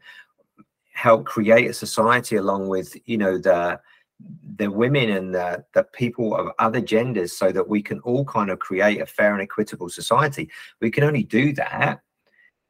[0.93, 3.79] help create a society along with you know the
[4.55, 8.49] the women and the, the people of other genders so that we can all kind
[8.49, 11.99] of create a fair and equitable society we can only do that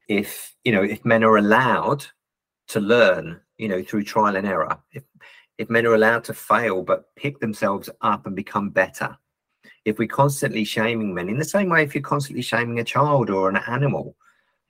[0.10, 2.04] if you know if men are allowed
[2.68, 5.04] to learn you know through trial and error if
[5.60, 9.16] if men are allowed to fail but pick themselves up and become better
[9.86, 13.30] if we're constantly shaming men in the same way if you're constantly shaming a child
[13.30, 14.16] or an animal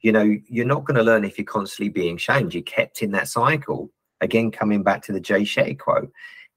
[0.06, 2.54] you know you're not going to learn if you're constantly being shamed.
[2.54, 3.90] You're kept in that cycle.
[4.22, 6.12] Again coming back to the jay shetty quote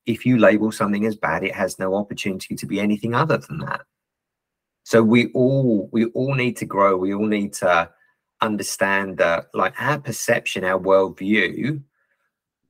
[0.04, 3.58] if you label something as bad it has no opportunity to be anything other than
[3.60, 3.80] that.
[4.84, 6.96] So we all we all need to grow.
[6.98, 7.90] We all need to
[8.42, 11.82] understand that like our perception our worldview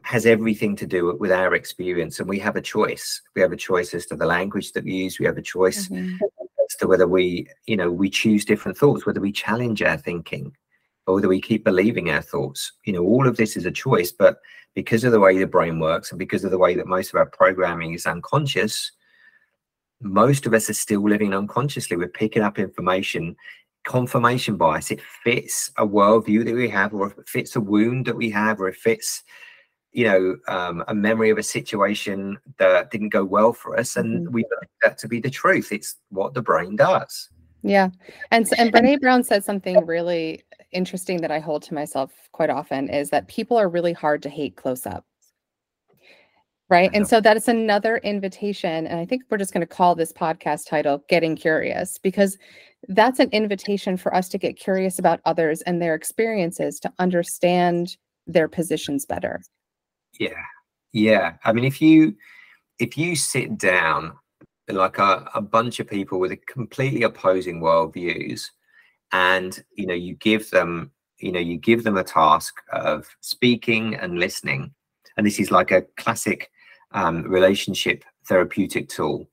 [0.08, 3.20] has everything to do with our experience and we have a choice.
[3.36, 5.18] We have a choice as to the language that we use.
[5.18, 6.16] We have a choice mm-hmm.
[6.64, 10.56] as to whether we you know we choose different thoughts whether we challenge our thinking
[11.06, 12.72] or whether we keep believing our thoughts.
[12.86, 14.38] You know all of this is a choice but
[14.74, 17.16] because of the way the brain works and because of the way that most of
[17.16, 18.92] our programming is unconscious
[20.00, 21.96] most of us are still living unconsciously.
[21.96, 23.36] We're picking up information
[23.84, 24.90] confirmation bias.
[24.90, 28.30] It fits a worldview that we have or if it fits a wound that we
[28.30, 29.22] have or it fits
[29.92, 34.26] you know um, a memory of a situation that didn't go well for us and
[34.26, 34.34] mm-hmm.
[34.34, 37.30] we believe that to be the truth it's what the brain does
[37.62, 37.90] Yeah.
[38.30, 42.88] And and Brene Brown said something really interesting that I hold to myself quite often
[42.88, 45.04] is that people are really hard to hate close up.
[46.70, 46.90] Right.
[46.92, 48.86] And so that is another invitation.
[48.86, 52.36] And I think we're just going to call this podcast title Getting Curious because
[52.88, 57.96] that's an invitation for us to get curious about others and their experiences to understand
[58.26, 59.40] their positions better.
[60.18, 60.42] Yeah.
[60.92, 61.34] Yeah.
[61.44, 62.16] I mean, if you
[62.78, 64.12] if you sit down
[64.68, 68.50] like a, a bunch of people with completely opposing worldviews
[69.12, 73.94] and you know you give them you know you give them a task of speaking
[73.94, 74.72] and listening
[75.16, 76.50] and this is like a classic
[76.92, 79.28] um, relationship therapeutic tool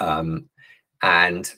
[0.00, 0.48] um,
[1.02, 1.54] and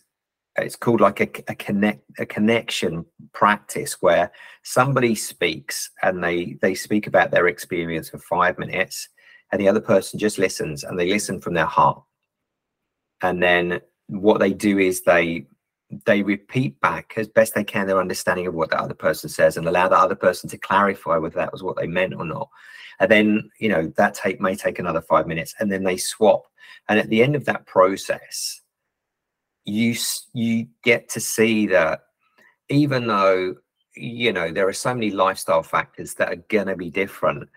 [0.57, 4.31] it's called like a, a connect a connection practice where
[4.63, 9.09] somebody speaks and they they speak about their experience for five minutes
[9.55, 12.03] and the other person just listens and they listen from their heart.
[13.23, 15.47] And then what they do is they
[16.07, 19.57] they repeat back as best they can their understanding of what the other person says
[19.57, 22.49] and allow the other person to clarify whether that was what they meant or not.
[22.99, 26.47] And then you know that take may take another five minutes and then they swap.
[26.89, 28.61] And at the end of that process
[29.65, 29.95] you
[30.33, 32.01] you get to see that
[32.69, 33.55] even though
[33.97, 37.49] you know there are so many lifestyle factors that are going to be different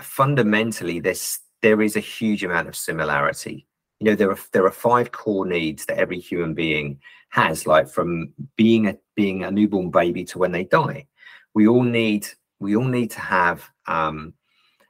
[0.00, 3.66] fundamentally this there is a huge amount of similarity.
[3.98, 7.00] You know there are there are five core needs that every human being
[7.30, 11.06] has like from being a being a newborn baby to when they die.
[11.54, 12.28] We all need
[12.60, 14.34] we all need to have um,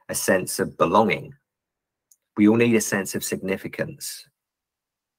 [0.09, 1.33] a sense of belonging.
[2.35, 4.27] We all need a sense of significance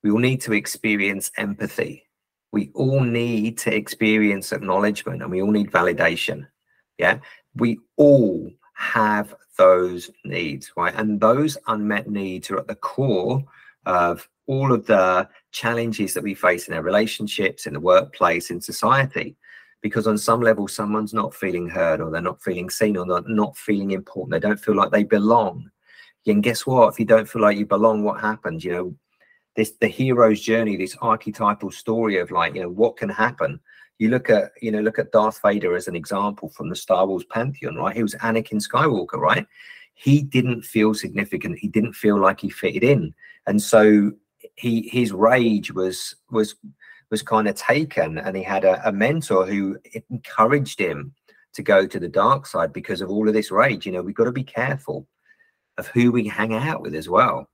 [0.03, 2.03] we all need to experience empathy
[2.53, 6.47] we all need to experience acknowledgement and we all need validation
[6.99, 7.19] yeah
[7.57, 13.43] we all have those needs right and those unmet needs are at the core
[13.87, 18.61] of all of the challenges that we face in our relationships, in the workplace, in
[18.61, 19.37] society.
[19.83, 23.23] Because on some level, someone's not feeling heard, or they're not feeling seen, or they're
[23.27, 24.33] not feeling important.
[24.33, 25.71] They don't feel like they belong.
[26.27, 26.93] And guess what?
[26.93, 28.65] If you don't feel like you belong, what happens?
[28.65, 28.95] You know,
[29.57, 33.61] this the hero's journey, this archetypal story of like, you know, what can happen.
[33.99, 37.07] You look at, you know, look at Darth Vader as an example from the Star
[37.07, 37.97] Wars pantheon, right?
[37.97, 39.47] He was Anakin Skywalker, right?
[39.95, 41.59] He didn't feel significant.
[41.59, 43.15] He didn't feel like he fitted in
[43.47, 44.13] and so
[44.57, 46.57] he his rage was was
[47.11, 49.79] was kind of taken and he had a, a, mentor who
[50.11, 51.15] encouraged him
[51.53, 54.15] to go to the dark side because of all of this rage you know we've
[54.15, 55.07] got to be careful
[55.79, 57.49] of who we hang out with as well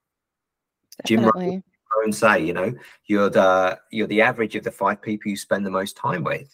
[1.05, 1.51] Definitely.
[1.51, 1.65] jim
[1.97, 2.73] Rohn say you know
[3.07, 6.49] you're the you're the average of the five people you spend the most time with.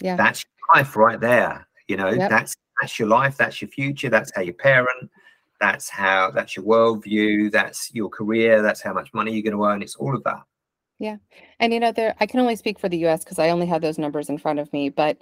[0.00, 0.16] Yeah.
[0.16, 2.30] That's life right there you know yep.
[2.30, 5.10] that's that's your life that's your future that's how you parent
[5.60, 9.64] that's how that's your worldview that's your career that's how much money you're going to
[9.64, 10.40] earn it's all of that.
[11.00, 11.16] Yeah.
[11.58, 13.82] And you know there i can only speak for the us because i only have
[13.82, 15.18] those numbers in front of me but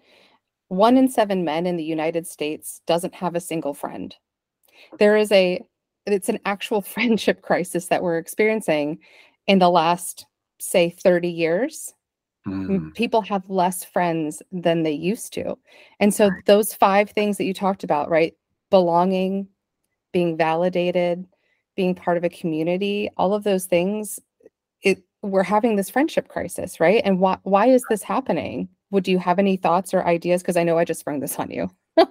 [0.68, 4.14] one in seven men in the united states doesn't have a single friend.
[4.98, 5.64] There is a
[6.04, 8.98] it's an actual friendship crisis that we're experiencing
[9.48, 10.26] in the last
[10.60, 11.92] say 30 years
[12.46, 12.94] mm.
[12.94, 15.58] people have less friends than they used to
[15.98, 18.34] and so those five things that you talked about right
[18.70, 19.48] belonging
[20.12, 21.26] being validated,
[21.76, 24.18] being part of a community, all of those things,
[24.82, 27.02] it we're having this friendship crisis, right?
[27.04, 28.68] And why why is this happening?
[28.90, 30.42] Would you have any thoughts or ideas?
[30.42, 31.70] Because I know I just sprung this on you.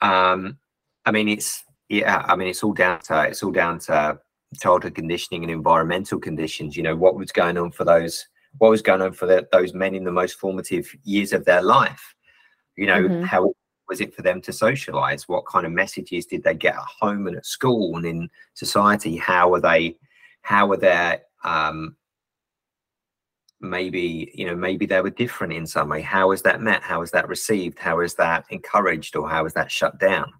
[0.00, 0.58] um,
[1.04, 2.24] I mean, it's yeah.
[2.26, 4.18] I mean, it's all down to it's all down to
[4.60, 6.76] childhood conditioning and environmental conditions.
[6.76, 8.26] You know, what was going on for those
[8.58, 11.62] what was going on for the, those men in the most formative years of their
[11.62, 12.14] life.
[12.76, 13.22] You know, mm-hmm.
[13.22, 13.54] how
[13.88, 15.28] was it for them to socialize?
[15.28, 19.16] What kind of messages did they get at home and at school and in society?
[19.16, 19.96] How are they?
[20.42, 21.96] How are their um,
[23.62, 27.00] maybe you know maybe they were different in some way how is that met how
[27.00, 30.30] is that received how is that encouraged or how is that shut down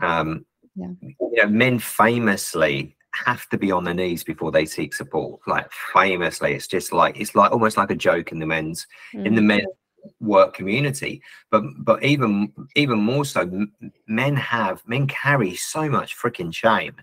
[0.00, 0.88] um yeah.
[1.02, 5.40] you know men famously have to be on their knees before they seek support.
[5.46, 9.26] Like famously it's just like it's like almost like a joke in the men's mm.
[9.26, 9.46] in the mm.
[9.46, 9.66] men
[10.20, 11.22] work community.
[11.50, 13.66] But but even even more so
[14.06, 16.96] men have men carry so much freaking shame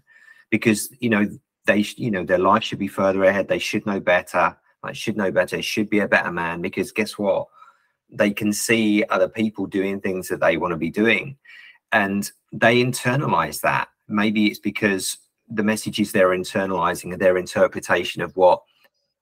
[0.50, 1.28] because you know
[1.66, 3.48] they you know their life should be further ahead.
[3.48, 4.58] They should know better.
[4.84, 5.62] Like should know better.
[5.62, 7.48] Should be a better man because guess what?
[8.10, 11.38] They can see other people doing things that they want to be doing.
[11.92, 13.90] And they internalize that.
[14.08, 15.18] Maybe it's because
[15.50, 18.62] the messages they're internalizing and their interpretation of what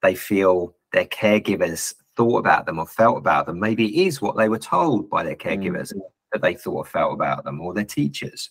[0.01, 3.59] they feel their caregivers thought about them or felt about them.
[3.59, 6.01] Maybe it is what they were told by their caregivers mm.
[6.31, 8.49] that they thought or felt about them or their teachers.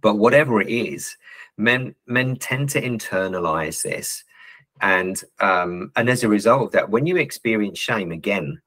[0.00, 1.16] But whatever it is,
[1.56, 4.24] men men tend to internalize this
[4.80, 8.60] and um, and as a result of that, when you experience shame again,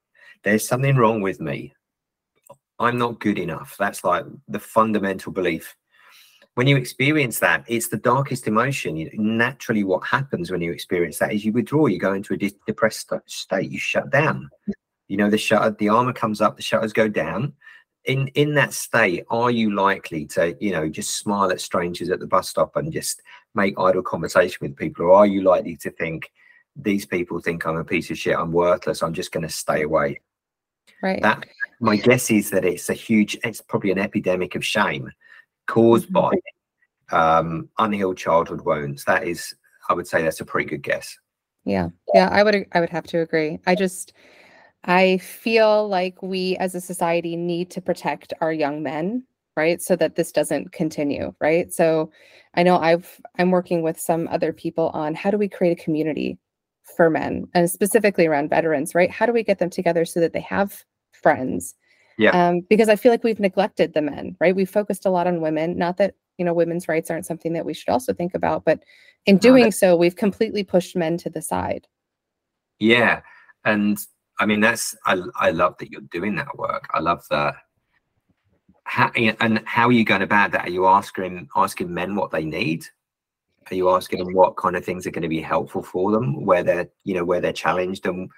[0.44, 1.74] there's something wrong with me.
[2.80, 3.76] I'm not good enough.
[3.78, 5.76] That's like the fundamental belief.
[6.56, 8.98] When you experience that, it's the darkest emotion.
[8.98, 11.86] You, naturally, what happens when you experience that is you withdraw.
[11.88, 13.72] You go into a depressed state.
[13.72, 14.50] You shut down.
[15.08, 17.54] You know, the shutter, the armor comes up, the shutters go down,
[18.06, 22.20] in in that state are you likely to you know just smile at strangers at
[22.20, 23.22] the bus stop and just
[23.54, 26.32] make idle conversation with people or are you likely to think
[26.76, 29.84] these people think i'm a piece of shit i'm worthless i'm just going to stay
[29.84, 30.20] away
[31.04, 31.46] right that
[31.80, 35.12] my guess is that it's a huge it's probably an epidemic of shame
[35.68, 36.38] caused mm-hmm.
[37.12, 39.54] by um unhealed childhood wounds that is
[39.90, 41.18] i would say that's a pretty good guess
[41.66, 44.14] yeah yeah i would i would have to agree i just
[44.84, 49.24] I feel like we as a society need to protect our young men,
[49.56, 49.82] right?
[49.82, 51.72] So that this doesn't continue, right?
[51.72, 52.12] So
[52.56, 55.84] I know I've I'm working with some other people on how do we create a
[55.84, 56.40] community
[56.96, 59.12] for men and specifically around veterans, right?
[59.12, 60.84] How do we get them together so that they have
[61.14, 61.76] friends?
[62.18, 62.50] Yeah.
[62.50, 64.56] Um, because I feel like we've neglected the men, right?
[64.56, 67.66] We focused a lot on women, not that you know women's rights aren't something that
[67.66, 68.84] we should also think about, but
[69.26, 71.88] in doing so, we've completely pushed men to the side.
[72.80, 73.22] Yeah.
[73.66, 73.98] And
[74.40, 76.88] I mean, that's I I love that you're doing that work.
[76.94, 77.56] I love that.
[78.84, 80.68] How, and how are you going about that?
[80.68, 82.86] Are you asking asking men what they need?
[83.70, 86.44] Are you asking them what kind of things are going to be helpful for them,
[86.46, 88.08] where they're you know where they're challenged?
[88.08, 88.30] And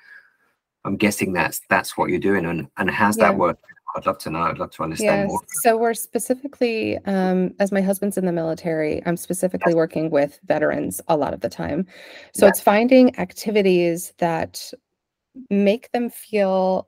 [0.85, 2.45] I'm guessing that's that's what you're doing.
[2.45, 3.29] And and how's yeah.
[3.29, 3.59] that work?
[3.95, 4.39] I'd love to know.
[4.39, 5.27] I'd love to understand yes.
[5.27, 5.41] more.
[5.61, 10.99] So we're specifically, um, as my husband's in the military, I'm specifically working with veterans
[11.07, 11.85] a lot of the time.
[12.33, 12.49] So yeah.
[12.49, 14.71] it's finding activities that
[15.51, 16.87] make them feel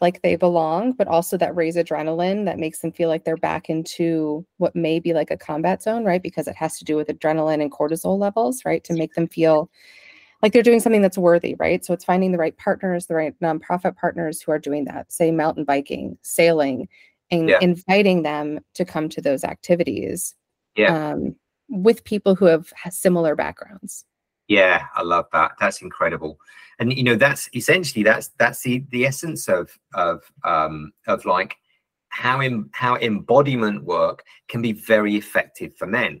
[0.00, 3.68] like they belong, but also that raise adrenaline that makes them feel like they're back
[3.68, 6.22] into what may be like a combat zone, right?
[6.22, 8.82] Because it has to do with adrenaline and cortisol levels, right?
[8.84, 9.70] To make them feel
[10.42, 11.84] like they're doing something that's worthy, right?
[11.84, 15.30] So it's finding the right partners, the right nonprofit partners who are doing that, say
[15.30, 16.88] mountain biking, sailing,
[17.30, 17.58] and yeah.
[17.60, 20.34] inviting them to come to those activities
[20.76, 21.12] yeah.
[21.12, 21.36] um,
[21.68, 24.04] with people who have similar backgrounds.
[24.48, 25.52] Yeah, I love that.
[25.60, 26.40] That's incredible.
[26.80, 31.54] And you know, that's essentially that's that's the the essence of of um of like
[32.08, 36.20] how in how embodiment work can be very effective for men.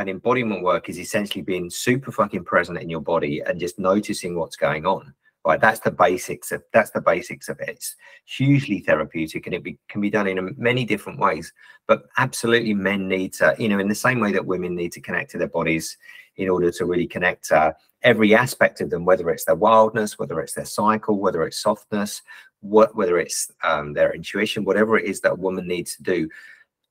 [0.00, 4.34] And embodiment work is essentially being super fucking present in your body and just noticing
[4.34, 5.12] what's going on.
[5.44, 7.68] Right, that's the basics of that's the basics of it.
[7.68, 11.52] It's hugely therapeutic, and it be, can be done in many different ways.
[11.86, 15.02] But absolutely, men need to, you know, in the same way that women need to
[15.02, 15.98] connect to their bodies
[16.36, 17.72] in order to really connect uh,
[18.02, 22.22] every aspect of them, whether it's their wildness, whether it's their cycle, whether it's softness,
[22.60, 26.28] what whether it's um, their intuition, whatever it is that a woman needs to do.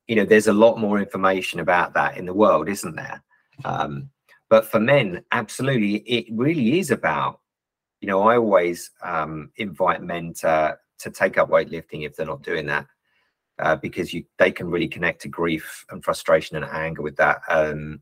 [0.10, 3.22] You know, there's a lot more information about that in the world, isn't there?
[3.64, 4.10] Um,
[4.50, 7.42] but for men, absolutely, it really is about.
[8.02, 12.42] You know, I always um, invite men to to take up weightlifting if they're not
[12.42, 12.88] doing that.
[13.60, 17.42] Uh, because you they can really connect to grief and frustration and anger with that.
[17.48, 18.02] Um,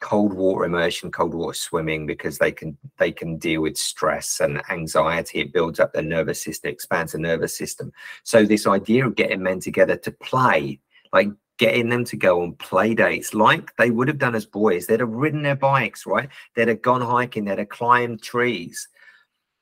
[0.00, 4.62] cold water immersion, cold water swimming because they can they can deal with stress and
[4.70, 5.40] anxiety.
[5.40, 7.92] It builds up their nervous system, expands the nervous system.
[8.22, 10.80] So this idea of getting men together to play,
[11.14, 14.86] like getting them to go on play dates like they would have done as boys.
[14.86, 16.28] They'd have ridden their bikes, right?
[16.54, 18.88] They'd have gone hiking, they'd have climbed trees.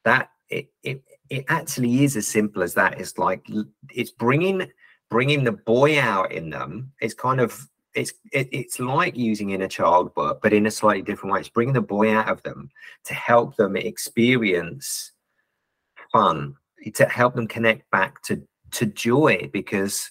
[0.05, 2.99] That it it it actually is as simple as that.
[2.99, 3.47] It's like
[3.91, 4.67] it's bringing
[5.11, 6.91] bringing the boy out in them.
[7.01, 11.03] It's kind of it's it, it's like using inner child work, but in a slightly
[11.03, 11.41] different way.
[11.41, 12.71] It's bringing the boy out of them
[13.05, 15.13] to help them experience
[16.11, 16.57] fun,
[16.95, 18.43] to help them connect back to
[18.73, 19.51] to joy.
[19.53, 20.11] Because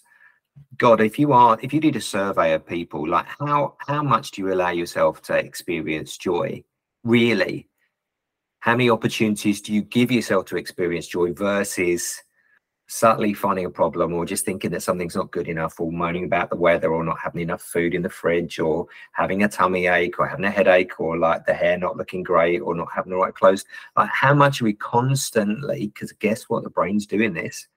[0.77, 4.31] God, if you are if you did a survey of people, like how how much
[4.31, 6.63] do you allow yourself to experience joy?
[7.03, 7.69] Really,
[8.59, 12.21] how many opportunities do you give yourself to experience joy versus
[12.87, 16.49] subtly finding a problem or just thinking that something's not good enough or moaning about
[16.49, 20.19] the weather or not having enough food in the fridge or having a tummy ache
[20.19, 23.17] or having a headache or like the hair not looking great or not having the
[23.17, 23.63] right clothes?
[23.95, 26.63] Like how much are we constantly because guess what?
[26.63, 27.67] The brain's doing this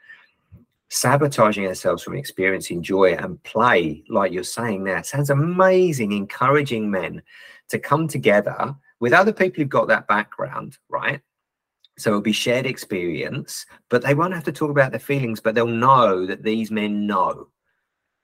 [0.94, 7.20] sabotaging ourselves from experiencing joy and play like you're saying there sounds amazing encouraging men
[7.68, 11.20] to come together with other people who've got that background right
[11.96, 15.54] so it'll be shared experience, but they won't have to talk about their feelings, but
[15.54, 17.48] they'll know that these men know.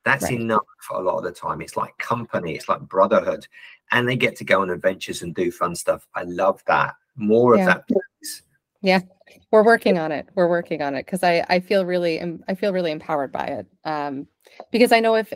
[0.05, 0.41] That's right.
[0.41, 1.61] enough a lot of the time.
[1.61, 3.47] It's like company, it's like brotherhood,
[3.93, 6.07] and they get to go on adventures and do fun stuff.
[6.15, 6.95] I love that.
[7.17, 7.61] More yeah.
[7.61, 8.43] of that, please.
[8.83, 9.01] Yeah,
[9.51, 10.29] we're working on it.
[10.35, 13.67] We're working on it because I I feel really I feel really empowered by it.
[13.85, 14.27] Um,
[14.71, 15.33] because I know if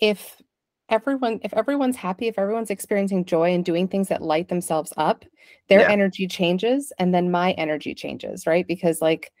[0.00, 0.40] if
[0.88, 5.24] everyone if everyone's happy if everyone's experiencing joy and doing things that light themselves up
[5.68, 5.90] their yeah.
[5.90, 9.32] energy changes and then my energy changes right because like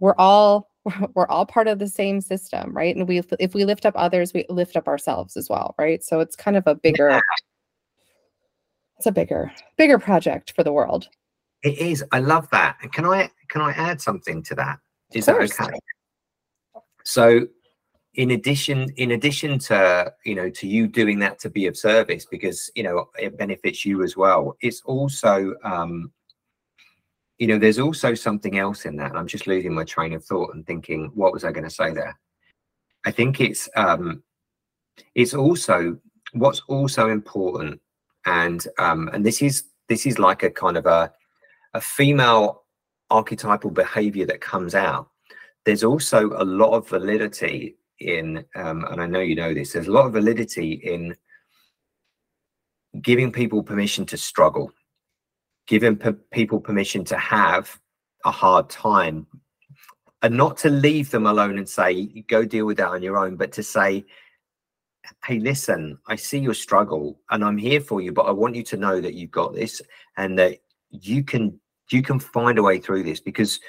[0.00, 0.70] we're all
[1.14, 4.32] we're all part of the same system right and we if we lift up others
[4.34, 7.20] we lift up ourselves as well right so it's kind of a bigger yeah.
[8.96, 11.08] it's a bigger bigger project for the world
[11.62, 12.04] it is.
[12.12, 12.76] I love that.
[12.82, 14.78] And can i can i add something to that?
[15.12, 15.78] Is that okay?
[17.04, 17.46] So
[18.14, 22.26] in addition in addition to you know to you doing that to be of service
[22.30, 26.12] because you know it benefits you as well it's also um
[27.38, 30.54] you know there's also something else in that i'm just losing my train of thought
[30.54, 32.18] and thinking what was i going to say there?
[33.04, 34.22] I think it's um
[35.14, 35.98] it's also
[36.32, 37.80] what's also important
[38.26, 41.12] and um and this is this is like a kind of a
[41.74, 42.64] a female
[43.10, 45.08] archetypal behavior that comes out.
[45.64, 49.86] There's also a lot of validity in, um, and I know you know this, there's
[49.86, 51.16] a lot of validity in
[53.00, 54.72] giving people permission to struggle,
[55.66, 55.96] giving
[56.32, 57.78] people permission to have
[58.24, 59.26] a hard time,
[60.22, 63.36] and not to leave them alone and say, go deal with that on your own,
[63.36, 64.04] but to say,
[65.24, 68.62] hey, listen, I see your struggle and I'm here for you, but I want you
[68.64, 69.82] to know that you've got this
[70.16, 70.58] and that
[70.90, 71.58] you can
[71.92, 73.60] you can find a way through this because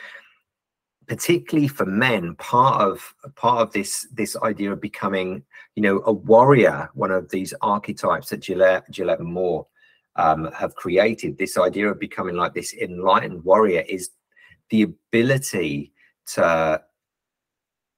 [1.07, 5.43] particularly for men part of part of this this idea of becoming
[5.75, 9.67] you know a warrior one of these archetypes that gillette gillette and moore
[10.15, 14.11] um, have created this idea of becoming like this enlightened warrior is
[14.69, 15.91] the ability
[16.25, 16.81] to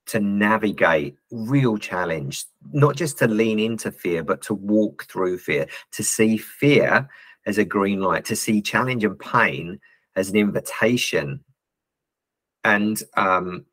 [0.07, 5.67] to navigate real challenge not just to lean into fear but to walk through fear
[5.91, 7.07] to see fear
[7.45, 9.79] as a green light to see challenge and pain
[10.15, 11.43] as an invitation.
[12.63, 13.65] And um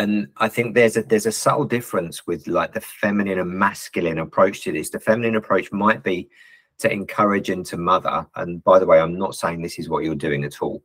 [0.00, 4.18] and i think there's a there's a subtle difference with like the feminine and masculine
[4.18, 4.90] approach to this.
[4.90, 6.28] The feminine approach might be
[6.78, 8.26] to encourage and to mother.
[8.36, 10.82] And by the way i'm not saying this is what you're doing at all.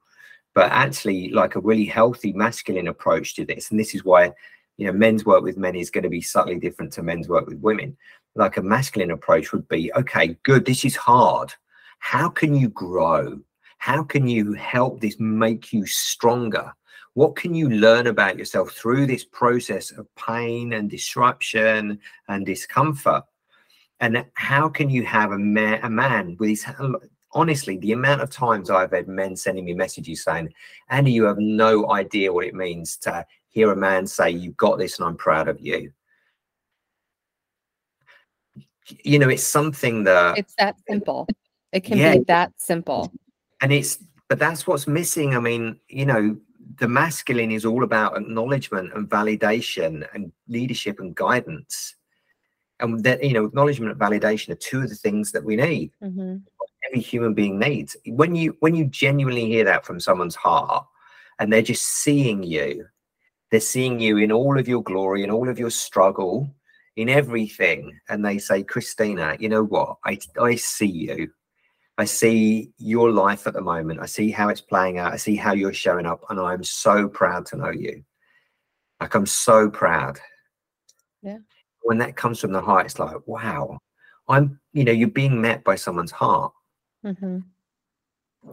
[0.53, 4.34] But actually like a really healthy masculine approach to this and this is why
[4.78, 7.47] you know men's work with men is going to be subtly different to men's work
[7.47, 7.95] with women.
[8.36, 11.53] Like a masculine approach would be okay good this is hard.
[11.99, 13.39] How can you grow
[13.86, 16.73] how can you help this make you stronger?
[17.13, 23.25] What can you learn about yourself through this process of pain and disruption and discomfort?
[23.99, 26.65] And how can you have a man, a man with his
[27.31, 30.47] honestly the amount of times i've had men sending me messages saying
[30.89, 34.79] andy you have no idea what it means to hear a man say you've got
[34.79, 35.91] this and i'm proud of you
[39.03, 41.27] you know it's something that it's that simple.
[41.73, 43.11] It can yeah, be that simple
[43.66, 43.97] and it's
[44.30, 45.36] but that's what's missing.
[45.36, 46.38] I mean you know
[46.80, 51.95] the masculine is all about acknowledgement and validation and leadership and guidance.
[52.80, 55.91] And that you know acknowledgement and validation are two of the things that we need.
[56.03, 56.38] Mm-hmm.
[56.88, 57.97] every human being needs.
[58.05, 60.86] When you when you genuinely hear that from someone's heart
[61.39, 62.86] and they're just seeing you
[63.49, 66.53] they're seeing you in all of your glory and all of your struggle
[66.97, 69.97] in everything and they say christina you know what?
[70.05, 71.32] I i see you
[71.98, 74.02] I see your life at the moment.
[74.02, 75.14] I see how it's playing out.
[75.14, 78.04] I see how you're showing up, and I'm so proud to know you.
[79.00, 80.20] Like I'm so proud.
[81.22, 81.38] Yeah.
[81.84, 83.80] When that comes from the heart, it's like, wow,
[84.28, 84.60] I'm.
[84.74, 86.52] You know, you're being met by someone's heart.
[87.06, 87.39] Mm-hmm.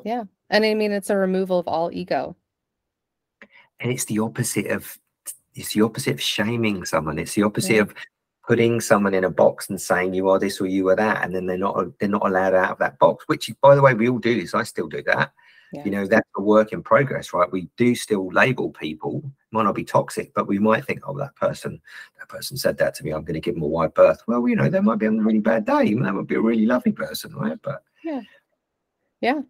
[0.04, 2.36] Yeah, and I mean, it's a removal of all ego.
[3.80, 4.98] And it's the opposite of.
[5.54, 7.18] It's the opposite of shaming someone.
[7.18, 7.82] It's the opposite yeah.
[7.82, 7.94] of
[8.46, 11.34] putting someone in a box and saying you are this or you are that and
[11.34, 14.08] then they're not they're not allowed out of that box which by the way we
[14.08, 14.54] all do this.
[14.54, 15.32] I still do that.
[15.72, 15.84] Yeah.
[15.84, 17.50] you know that's a work in progress right?
[17.50, 19.22] We do still label people.
[19.52, 21.80] Might not be toxic but we might think oh that person
[22.18, 23.12] that person said that to me.
[23.12, 24.22] I'm going to give them a wide berth.
[24.26, 25.94] Well you know they might be on a really bad day.
[25.94, 27.58] That might be a really lovely person right?
[27.62, 28.22] But yeah
[29.22, 29.40] yeah.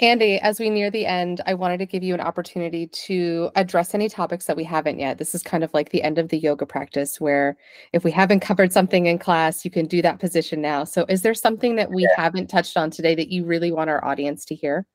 [0.00, 3.92] Andy, as we near the end, I wanted to give you an opportunity to address
[3.92, 5.18] any topics that we haven't yet.
[5.18, 7.56] This is kind of like the end of the yoga practice where
[7.92, 10.84] if we haven't covered something in class, you can do that position now.
[10.84, 12.08] So, is there something that we yeah.
[12.16, 14.86] haven't touched on today that you really want our audience to hear?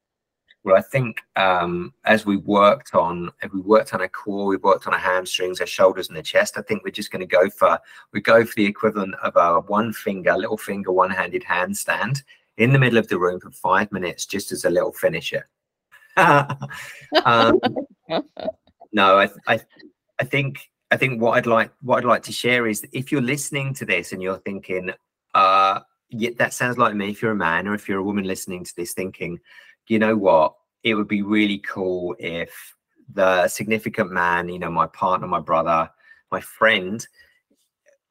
[0.64, 4.58] Well, I think um, as we worked on, if we worked on a core, we
[4.58, 6.58] worked on our hamstrings, our shoulders, and the chest.
[6.58, 7.78] I think we're just going to go for
[8.14, 12.24] we go for the equivalent of a one finger, little finger, one handed handstand
[12.58, 15.48] in the middle of the room for five minutes just as a little finisher.
[16.18, 17.60] um,
[18.94, 19.60] no, I, I,
[20.20, 23.22] I think I think what I'd like what I'd like to share is if you're
[23.22, 24.92] listening to this and you're thinking,
[25.34, 27.10] uh, yeah, that sounds like me.
[27.10, 29.40] If you're a man or if you're a woman listening to this, thinking,
[29.88, 32.76] you know what, it would be really cool if
[33.14, 35.90] the significant man, you know, my partner, my brother,
[36.32, 37.06] my friend,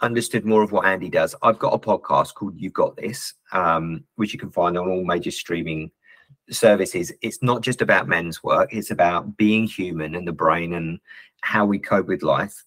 [0.04, 4.04] understood more of what Andy does, I've got a podcast called You've Got This, um,
[4.16, 5.90] which you can find on all major streaming
[6.50, 7.12] services.
[7.22, 11.00] It's not just about men's work, it's about being human and the brain and
[11.40, 12.64] how we cope with life.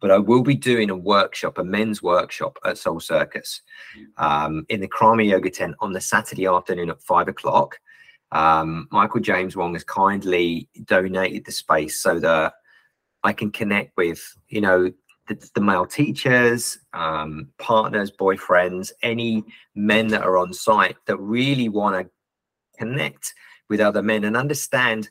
[0.00, 3.60] But I will be doing a workshop, a men's workshop at Soul Circus
[4.16, 7.78] um, in the Krama Yoga tent on the Saturday afternoon at five o'clock.
[8.32, 12.54] Um, Michael James Wong has kindly donated the space so that
[13.22, 14.90] I can connect with, you know,
[15.30, 21.68] the, the male teachers, um, partners, boyfriends, any men that are on site that really
[21.68, 22.10] want to
[22.78, 23.32] connect
[23.68, 25.08] with other men and understand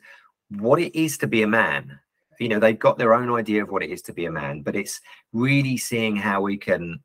[0.50, 1.98] what it is to be a man.
[2.38, 4.62] You know, they've got their own idea of what it is to be a man,
[4.62, 5.00] but it's
[5.32, 7.00] really seeing how we can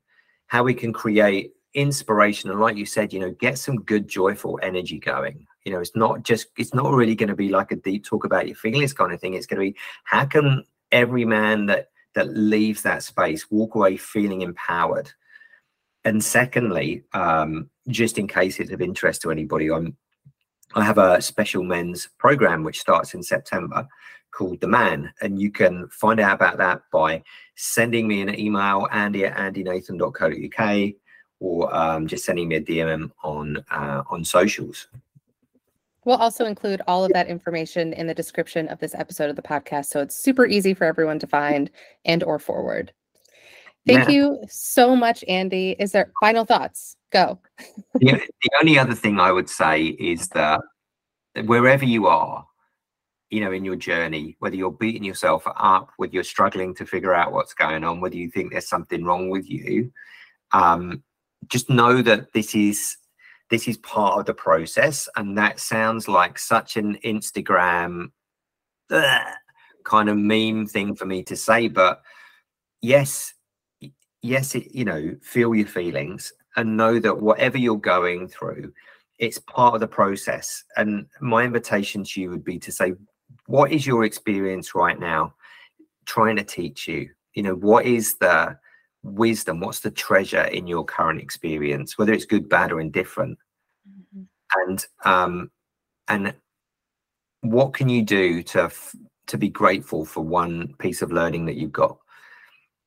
[0.48, 4.58] how we can create inspiration and like you said, you know, get some good joyful
[4.62, 5.46] energy going.
[5.64, 8.24] You know, it's not just it's not really going to be like a deep talk
[8.24, 9.34] about your feelings kind of thing.
[9.34, 13.96] It's going to be how can every man that that leaves that space walk away
[13.96, 15.12] feeling empowered.
[16.04, 19.96] And secondly um, just in case it's of interest to anybody i'm
[20.74, 23.86] i have a special men's program which starts in september
[24.32, 27.22] called the man and you can find out about that by
[27.54, 30.92] sending me an email andy at andynathan.co.uk
[31.38, 34.88] or um, just sending me a dm on uh, on socials
[36.06, 39.42] We'll also include all of that information in the description of this episode of the
[39.42, 41.68] podcast, so it's super easy for everyone to find
[42.04, 42.92] and or forward.
[43.88, 44.14] Thank yeah.
[44.14, 45.74] you so much, Andy.
[45.80, 46.96] Is there final thoughts?
[47.10, 47.40] Go.
[48.00, 50.60] yeah, the only other thing I would say is that
[51.44, 52.46] wherever you are,
[53.30, 57.14] you know, in your journey, whether you're beating yourself up, whether you're struggling to figure
[57.14, 59.90] out what's going on, whether you think there's something wrong with you,
[60.52, 61.02] um,
[61.48, 62.96] just know that this is
[63.50, 68.10] this is part of the process and that sounds like such an instagram
[69.84, 72.02] kind of meme thing for me to say but
[72.82, 73.34] yes
[74.22, 78.72] yes it, you know feel your feelings and know that whatever you're going through
[79.18, 80.64] it's part of the process.
[80.76, 82.94] And my invitation to you would be to say
[83.46, 85.34] what is your experience right now
[86.04, 87.10] trying to teach you?
[87.34, 88.58] You know what is the
[89.06, 93.38] wisdom what's the treasure in your current experience whether it's good bad or indifferent
[93.88, 94.22] mm-hmm.
[94.62, 95.50] and um
[96.08, 96.34] and
[97.40, 98.70] what can you do to
[99.26, 101.96] to be grateful for one piece of learning that you've got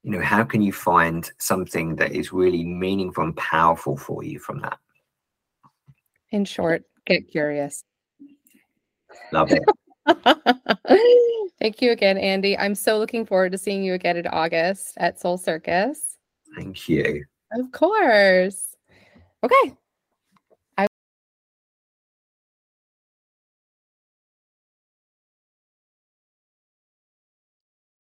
[0.04, 4.40] you know how can you find something that is really meaningful and powerful for you
[4.40, 4.78] from that
[6.32, 7.84] in short get curious
[9.32, 9.64] love it
[11.60, 12.58] Thank you again, Andy.
[12.58, 16.09] I'm so looking forward to seeing you again in August at Soul Circus.
[16.56, 17.26] Thank you.
[17.52, 18.76] Of course.
[19.44, 19.76] Okay.
[20.78, 20.88] I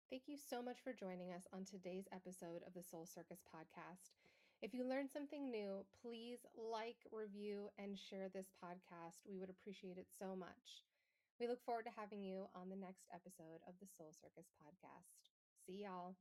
[0.09, 4.15] Thank you so much for joining us on today's episode of the Soul Circus podcast.
[4.61, 9.21] If you learned something new, please like, review, and share this podcast.
[9.29, 10.81] We would appreciate it so much.
[11.39, 15.29] We look forward to having you on the next episode of the Soul Circus podcast.
[15.67, 16.15] See y'all.